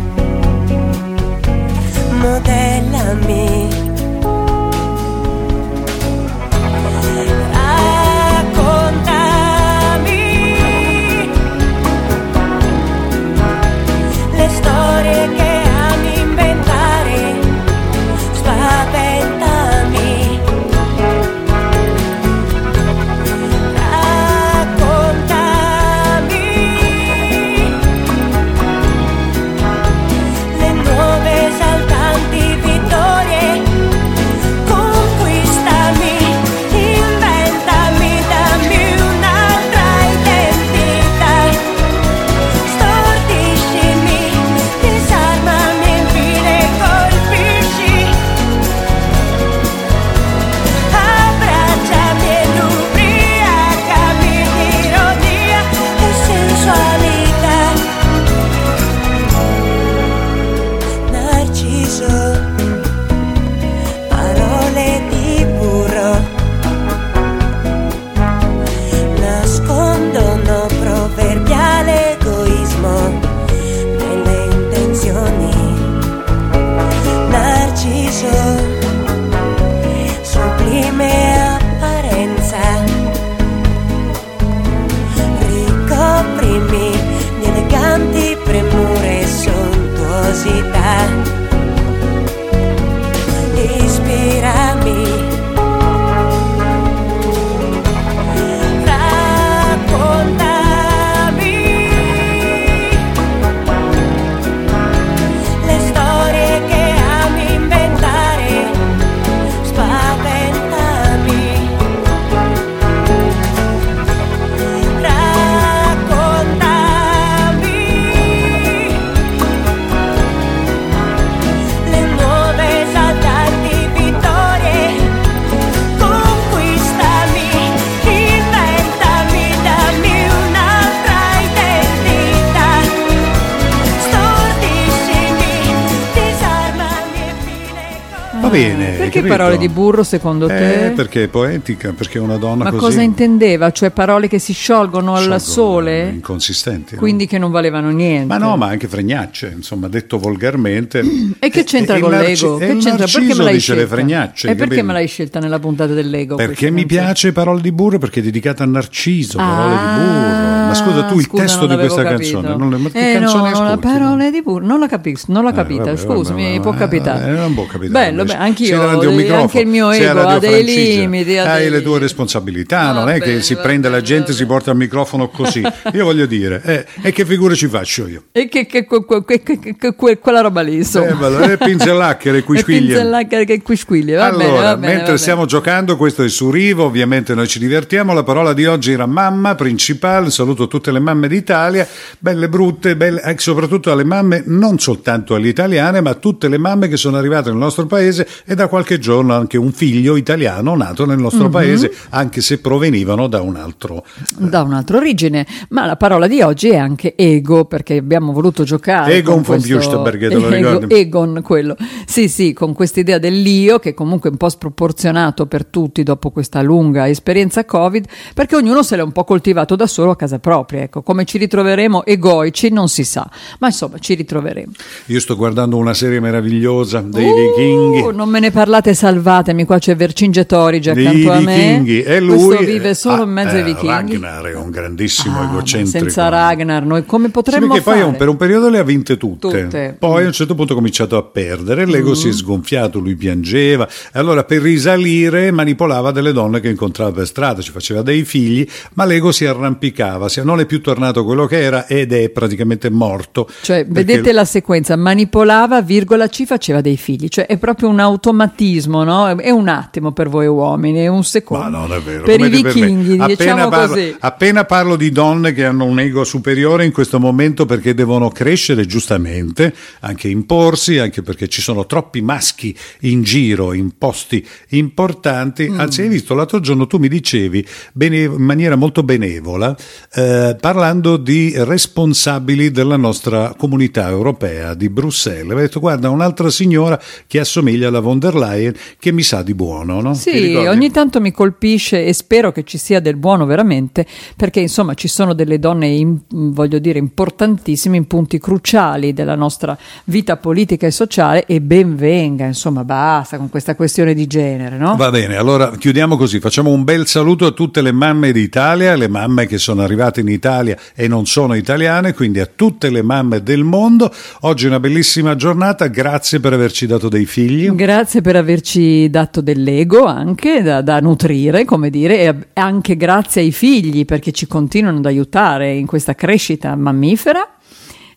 Perché 139.22 139.28
capito? 139.30 139.36
parole 139.38 139.58
di 139.58 139.70
burro 139.70 140.04
secondo 140.04 140.48
te? 140.48 140.86
Eh, 140.88 140.92
perché 140.92 141.24
è 141.24 141.28
poetica, 141.28 141.94
perché 141.96 142.18
è 142.18 142.22
una 142.22 142.38
donna 142.38 142.64
Ma 142.66 142.70
così. 142.72 142.82
cosa 142.84 143.02
intendeva? 143.02 143.72
Cioè 143.72 143.92
parole 143.92 144.28
che 144.28 144.40
si 144.40 144.54
sciolgono 144.54 145.12
al 145.14 145.18
sciolgono, 145.20 145.40
sole? 145.40 146.10
Inconsistenti. 146.10 146.96
no? 146.96 147.00
Quindi 147.02 147.26
che 147.28 147.38
non 147.38 147.52
valevano 147.52 147.90
niente. 147.90 148.26
Ma 148.28 148.38
no, 148.38 148.56
ma 148.58 148.68
anche 148.68 148.88
fregnacce, 148.88 149.54
insomma, 149.56 149.88
detto 149.88 150.18
volgarmente. 150.20 151.02
E 151.40 151.50
che 151.50 151.64
c'entra 151.64 151.96
il 151.96 152.02
con 152.02 152.12
Narci- 152.12 152.44
l'ego? 152.44 152.60
e 152.60 152.68
Che 152.68 152.78
c'entra? 152.78 153.06
Perché 153.06 153.36
me 153.36 153.44
l'hai 153.44 153.54
dice 153.54 153.74
le 153.74 153.80
scelta? 153.82 153.96
fregnacce. 153.96 154.48
E 154.48 154.52
perché 154.56 154.64
capito? 154.70 154.86
me 154.86 154.94
l'hai 154.94 155.08
scelta 155.08 155.40
nella 155.40 155.60
puntata 155.60 155.94
dell'ego? 155.94 156.36
Perché 156.36 156.70
mi 156.72 156.86
piace 156.86 157.32
Parole 157.32 157.62
di 157.62 157.72
burro 157.72 157.98
perché 158.00 158.20
è 158.20 158.24
dedicata 158.24 158.64
a 158.64 158.68
Narciso, 158.68 159.38
Parole 159.38 159.76
Ah, 159.76 159.78
di 159.78 160.04
burro. 160.04 160.66
Ma 160.68 160.74
scusa, 160.74 161.04
tu 161.04 161.18
il 161.20 161.24
scusa, 161.26 161.44
testo 161.44 161.66
di 161.68 161.76
questa 161.78 162.04
capito. 162.04 162.42
canzone, 162.42 162.56
non 162.58 162.70
le, 162.70 162.78
ma 162.78 162.90
che 162.90 163.12
Eh, 163.12 163.14
canzone 163.20 163.50
no, 163.52 163.58
la 163.64 163.66
ascolti? 163.72 163.88
parole 163.88 164.32
di 164.32 164.42
burro, 164.42 164.66
non 164.66 164.80
la 164.80 164.88
capisco, 164.88 165.32
non 165.32 165.44
l'ho 165.44 165.50
Eh, 165.50 165.54
capita, 165.54 165.84
vabbè, 165.84 165.98
scusami, 165.98 166.44
vabbè, 166.50 166.60
può 166.62 166.74
capitare. 166.74 167.28
eh, 167.28 167.32
non 167.32 167.54
può 167.54 167.66
capitare. 167.66 167.90
Bello, 168.12 168.24
beh, 168.26 168.36
anch'io, 168.36 168.82
un 169.08 169.16
microfono, 169.16 169.42
anche 169.44 169.60
il 169.60 169.68
mio 169.68 169.92
ego 169.92 170.22
ha 170.22 170.40
dei 170.40 170.64
limiti, 170.64 171.38
ha 171.38 171.52
Hai 171.52 171.62
dei 171.64 171.70
le 171.72 171.82
tue 171.82 172.00
responsabilità, 172.00 172.92
non 172.92 173.06
Va 173.06 173.14
è 173.14 173.20
che 173.20 173.26
bene, 173.32 173.42
si 173.42 173.56
prende 173.56 173.88
la 173.90 173.96
bene, 173.96 174.08
gente 174.08 174.32
e 174.32 174.34
si 174.36 174.46
porta 174.46 174.72
al 174.72 174.78
microfono 174.78 175.30
così. 175.30 175.62
Io 175.94 176.04
voglio 176.04 176.26
dire, 176.26 176.62
eh, 176.64 176.86
e 177.02 177.12
che 177.12 177.26
figure 177.26 177.56
ci 177.56 177.68
faccio 177.68 178.08
io? 178.08 178.24
E 178.32 178.48
che, 178.48 178.66
che- 178.66 178.86
che- 178.86 179.76
che- 179.78 179.96
que- 179.96 180.18
quella 180.20 180.42
roba 180.42 180.62
lì, 180.62 180.76
insomma. 180.76 181.08
Eh, 181.08 181.14
vabbè, 181.14 181.48
le 181.48 181.58
pinzellacchere, 181.58 182.38
E 182.40 182.44
quisquiglie. 182.44 182.88
pinzellacchere 182.96 183.46
che 183.46 183.62
quisquiglie, 183.62 184.16
va 184.16 184.26
allora, 184.26 184.44
bene, 184.46 184.62
va 184.62 184.78
bene, 184.78 184.94
mentre 184.94 185.12
va 185.14 185.18
stiamo 185.18 185.46
giocando, 185.46 185.98
questo 185.98 186.24
è 186.24 186.30
su 186.30 186.50
Rivo, 186.52 186.84
ovviamente 186.86 187.34
noi 187.34 187.48
ci 187.48 187.60
divertiamo. 187.60 188.14
La 188.14 188.24
parola 188.24 188.54
di 188.54 188.66
oggi 188.66 188.92
era 188.92 189.06
mamma 189.06 189.56
principale. 189.56 190.30
Saluto 190.30 190.68
tutte 190.68 190.92
le 190.92 191.00
mamme 191.00 191.28
d'Italia, 191.28 191.88
belle 192.20 192.50
brutte, 192.50 192.96
belle, 192.96 193.22
eh, 193.24 193.36
soprattutto 193.38 193.92
alle 193.92 194.04
mamme, 194.04 194.44
non 194.46 194.80
soltanto 194.80 195.36
alle 195.36 195.48
italiane, 195.48 196.02
ma 196.02 196.12
a 196.12 196.14
tutte 196.16 196.48
le 196.48 196.58
mamme 196.58 196.88
che 196.88 196.98
sono 196.98 197.18
arrivate 197.18 197.50
nel 197.50 197.58
nostro 197.58 197.86
paese 197.86 198.28
e 198.46 198.56
da 198.56 198.68
qualche 198.68 198.97
giorno 199.00 199.34
anche 199.34 199.58
un 199.58 199.72
figlio 199.72 200.16
italiano 200.16 200.76
nato 200.76 201.06
nel 201.06 201.18
nostro 201.20 201.46
Mhm. 201.46 201.52
paese, 201.52 201.94
anche 202.10 202.42
se 202.42 202.60
provenivano 202.60 203.28
da 203.28 203.42
un 203.42 203.56
altro. 203.56 204.04
bene. 204.38 204.50
Da 204.50 204.62
un'altra 204.64 204.98
origine, 204.98 205.46
ma 205.70 205.86
la 205.86 205.96
parola 205.96 206.28
di 206.28 206.42
oggi 206.42 206.70
è 206.70 206.78
anche 206.78 207.16
ego, 207.16 207.66
perché 207.66 207.98
abbiamo 207.98 208.32
voluto 208.32 208.64
giocare. 208.64 209.14
Egon 209.14 209.44
con 209.44 209.44
questo- 209.60 210.02
te 210.02 210.30
lo 210.30 210.50
ricordi? 210.50 210.94
Egon, 210.96 211.42
quello. 211.44 211.76
Sì, 212.06 212.28
sì, 212.30 212.54
con 212.54 212.74
quest'idea 212.74 213.18
dell'io, 213.18 213.80
che 213.80 213.94
comunque 213.94 214.30
è 214.30 214.32
un 214.32 214.38
po' 214.38 214.50
sproporzionato 214.50 215.46
per 215.46 215.66
tutti 215.66 216.04
dopo 216.04 216.30
questa 216.32 216.62
lunga 216.62 217.08
esperienza 217.10 217.66
Covid, 217.66 218.06
perché 218.34 218.56
ognuno 218.56 218.84
se 218.84 218.96
l'è 218.96 219.02
un 219.04 219.12
po' 219.12 219.24
coltivato 219.24 219.76
da 219.76 219.88
solo 219.88 220.12
a 220.12 220.16
casa 220.16 220.40
propria. 220.40 220.82
Ecco, 220.84 221.02
come 221.02 221.26
ci 221.26 221.38
ritroveremo 221.38 222.06
egoici 222.06 222.70
non 222.72 222.88
si 222.90 223.04
sa, 223.04 223.30
ma 223.60 223.68
insomma 223.68 223.98
ci 224.00 224.14
ritroveremo. 224.16 224.72
Io 225.08 225.20
sto 225.20 225.36
guardando 225.36 225.78
una 225.78 225.94
serie 225.94 226.20
meravigliosa 226.20 227.02
dei 227.02 227.30
Uh, 227.30 227.36
vichinghi. 227.36 228.16
non 228.16 228.30
me 228.30 228.40
ne 228.40 228.52
parlate, 228.52 228.87
salvatemi. 228.94 229.66
Qua 229.66 229.80
c'è 229.80 229.96
Vercingetorige 229.96 230.92
accanto 230.92 231.32
a 231.32 231.40
me. 231.40 231.84
e 232.04 232.20
lui 232.20 232.44
Questo 232.44 232.64
vive 232.66 232.94
solo 232.94 233.22
ah, 233.24 233.26
in 233.26 233.32
mezzo 233.32 233.56
ai 233.56 233.62
eh, 233.62 233.64
vichinghi. 233.64 233.88
Ragnar 234.14 234.44
è 234.46 234.56
un 234.56 234.70
grandissimo 234.70 235.40
Ah, 235.40 235.44
egocentrico 235.46 236.00
senza 236.00 236.30
Ragnar, 236.30 236.86
noi 236.86 237.06
come 237.06 237.26
Sì, 237.26 237.32
potremmo 237.32 237.68
poi 237.68 237.82
fare? 237.82 238.02
un- 238.04 238.16
per 238.16 238.28
un 238.28 238.38
periodo 238.38 238.70
le 238.70 238.80
ha 238.80 238.84
vinte 238.84 239.18
tutte, 239.18 239.64
Tutte. 239.64 239.96
poi 239.98 240.24
a 240.24 240.28
un 240.28 240.34
certo 240.34 240.56
punto 240.56 240.74
ha 240.74 240.76
cominciato 240.76 241.18
a 241.18 241.24
perdere, 241.24 241.86
l'ego 241.86 242.14
si 242.16 242.30
è 242.30 242.32
sgonfiato, 242.32 243.00
lui 243.00 243.16
piangeva, 243.16 243.88
e 243.88 244.20
allora 244.20 244.44
per 244.44 244.62
risalire 244.62 245.52
manipolava 245.52 246.12
delle 246.12 246.32
donne 246.32 246.60
che 246.60 246.70
incontrava 246.70 247.12
per 247.12 247.26
strada, 247.28 247.62
ci 247.62 247.72
faceva 247.72 248.02
dei 248.02 248.24
figli, 248.24 248.68
ma 248.94 249.06
l'ego 249.06 249.32
si 249.32 249.46
arrampicava, 249.46 250.28
non 250.44 250.60
è 250.60 250.66
più 250.66 250.82
tornato 250.82 251.24
quello 251.26 251.46
che 251.46 251.62
era 251.62 251.88
ed 251.88 252.14
è 252.14 252.30
praticamente 252.30 252.90
morto. 252.90 253.50
Cioè, 253.62 253.86
vedete 253.88 254.32
la 254.32 254.46
sequenza, 254.46 254.96
manipolava, 254.96 255.82
virgola, 255.82 256.28
ci 256.30 256.46
faceva 256.46 256.82
dei 256.82 256.98
figli, 256.98 257.28
cioè 257.28 257.46
è 257.48 257.58
proprio 257.58 257.90
un 257.90 258.00
automatismo, 258.00 258.76
no? 258.86 259.28
È 259.36 259.50
un 259.50 259.68
attimo 259.68 260.12
per 260.12 260.30
voi 260.30 260.48
uomini, 260.48 261.00
è 261.00 261.08
un 261.08 261.24
secondo. 261.24 261.64
Ma 261.64 261.70
non 261.70 261.94
è 261.94 262.00
vero. 262.00 262.24
Per 262.24 262.40
i 262.40 262.50
vichinghi, 262.50 263.14
appena 263.14 263.28
diciamo 263.28 263.70
parlo, 263.70 263.88
così. 263.88 264.16
Appena 264.20 264.66
parlo 264.66 264.96
di 264.96 265.12
donne 265.12 265.54
che 265.54 265.66
hanno 265.66 265.86
un 265.86 266.00
ego 266.00 266.24
superiore 266.24 266.86
in 266.86 266.92
questo 266.92 267.20
momento 267.20 267.66
perché 267.66 267.94
devono 267.94 268.30
crescere 268.30 268.86
giustamente, 268.86 269.74
anche 270.02 270.28
imporsi, 270.28 270.98
anche 271.00 271.22
perché 271.22 271.48
ci 271.48 271.62
sono 271.62 271.86
troppi 271.86 272.22
maschi 272.22 272.76
in 273.02 273.24
giro, 273.24 273.74
in 273.74 273.98
posti 273.98 274.46
importanti. 274.70 275.70
Mm. 275.70 275.80
Anzi, 275.80 276.02
hai 276.02 276.10
visto, 276.10 276.34
l'altro 276.34 276.60
giorno 276.60 276.88
tu 276.88 276.98
mi 276.98 277.08
dicevi 277.08 277.66
bene- 277.94 278.24
in 278.24 278.44
maniera 278.44 278.76
molto 278.76 279.04
benevola, 279.04 279.76
eh, 280.14 280.56
parlando 280.60 281.18
di 281.18 281.54
responsabili 281.56 282.72
della 282.72 282.98
nostra 282.98 283.54
comunità 283.58 284.10
europea 284.10 284.74
di 284.74 284.90
Bruxelles. 284.90 285.52
Hai 285.52 285.64
detto, 285.64 285.80
guarda, 285.80 286.10
un'altra 286.10 286.50
signora 286.50 287.00
che 287.28 287.40
assomiglia 287.40 287.88
alla 287.88 288.00
von 288.00 288.20
der 288.20 288.36
Leyen 288.36 288.67
che 289.00 289.12
mi 289.12 289.24
sa 289.24 289.42
di 289.44 289.54
buono, 289.54 290.02
no? 290.02 290.14
Sì, 290.14 290.56
ogni 290.56 290.92
tanto 290.92 291.20
mi 291.22 291.32
colpisce 291.32 292.06
e 292.06 292.14
spero 292.14 292.52
che 292.52 292.64
ci 292.64 292.78
sia 292.78 293.00
del 293.00 293.16
buono 293.16 293.46
veramente, 293.46 294.06
perché 294.36 294.60
insomma 294.60 294.94
ci 294.94 295.08
sono 295.08 295.34
delle 295.34 295.60
donne, 295.60 295.88
in- 295.88 296.20
voglio 296.30 296.80
dire, 296.80 297.00
importantissime 297.00 297.98
in 297.98 298.08
punti 298.08 298.40
cruciali 298.40 299.14
della 299.14 299.36
nostra 299.36 299.78
vita 300.06 300.38
politica 300.38 300.88
e 300.88 300.92
sociale 300.92 301.46
e 301.46 301.62
ben 301.62 301.96
venga, 301.96 302.46
insomma, 302.46 302.84
basta 302.84 303.38
con 303.38 303.50
questa 303.50 303.76
questione 303.76 304.14
di 304.14 304.28
genere, 304.28 304.78
no? 304.78 304.96
Va 304.96 305.10
bene, 305.10 305.36
allora 305.36 305.76
chiudiamo 305.76 306.18
così, 306.18 306.40
facciamo 306.40 306.72
un 306.72 306.84
bel 306.84 307.08
saluto 307.08 307.46
a 307.46 307.52
tutte 307.52 307.82
le 307.82 307.92
mamme 307.92 308.32
d'Italia, 308.32 308.96
le 308.96 309.08
mamme 309.08 309.46
che 309.46 309.58
sono 309.58 309.82
arrivate 309.82 310.22
in 310.22 310.28
Italia 310.28 310.78
e 310.96 311.08
non 311.08 311.26
sono 311.26 311.54
italiane, 311.54 312.14
quindi 312.14 312.40
a 312.40 312.50
tutte 312.54 312.90
le 312.90 313.02
mamme 313.02 313.44
del 313.44 313.64
mondo. 313.64 314.14
Oggi 314.42 314.66
è 314.66 314.68
una 314.68 314.80
bellissima 314.80 315.36
giornata, 315.36 315.88
grazie 315.88 316.40
per 316.40 316.54
averci 316.54 316.86
dato 316.88 317.10
dei 317.10 317.26
figli. 317.26 317.70
Grazie 317.72 318.22
per 318.22 318.36
averci 318.48 319.10
dato 319.10 319.42
dell'ego 319.42 320.06
anche 320.06 320.62
da, 320.62 320.82
da 320.82 321.00
nutrire, 321.02 321.66
come 321.66 321.90
dire, 321.90 322.20
e 322.22 322.36
anche 322.54 322.96
grazie 322.96 323.42
ai 323.42 323.52
figli 323.52 324.06
perché 324.06 324.32
ci 324.32 324.48
continuano 324.48 325.00
ad 325.00 325.06
aiutare 325.06 325.74
in 325.76 325.86
questa 325.86 326.16
crescita 326.16 326.76
mammifera. 326.76 327.52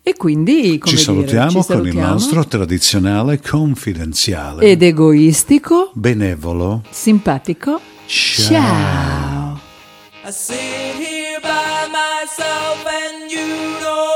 E 0.02 0.14
quindi, 0.16 0.78
come 0.78 0.96
Ci 0.96 0.96
dire, 0.96 0.98
salutiamo 1.02 1.48
ci 1.48 1.52
con 1.52 1.60
il 1.60 1.64
salutiamo. 1.66 2.06
nostro 2.12 2.44
tradizionale 2.46 3.40
confidenziale. 3.40 4.64
Ed 4.64 4.82
egoistico, 4.82 5.90
Benevolo. 5.94 6.82
simpatico. 6.88 7.80
Ciao. 8.06 8.46
Ciao. 8.48 9.60
I 10.26 10.32
sit 10.32 10.56
here 10.56 11.38
by 11.42 11.88
myself 11.90 12.84
and 12.86 13.30
you 13.30 13.78
know 13.80 14.09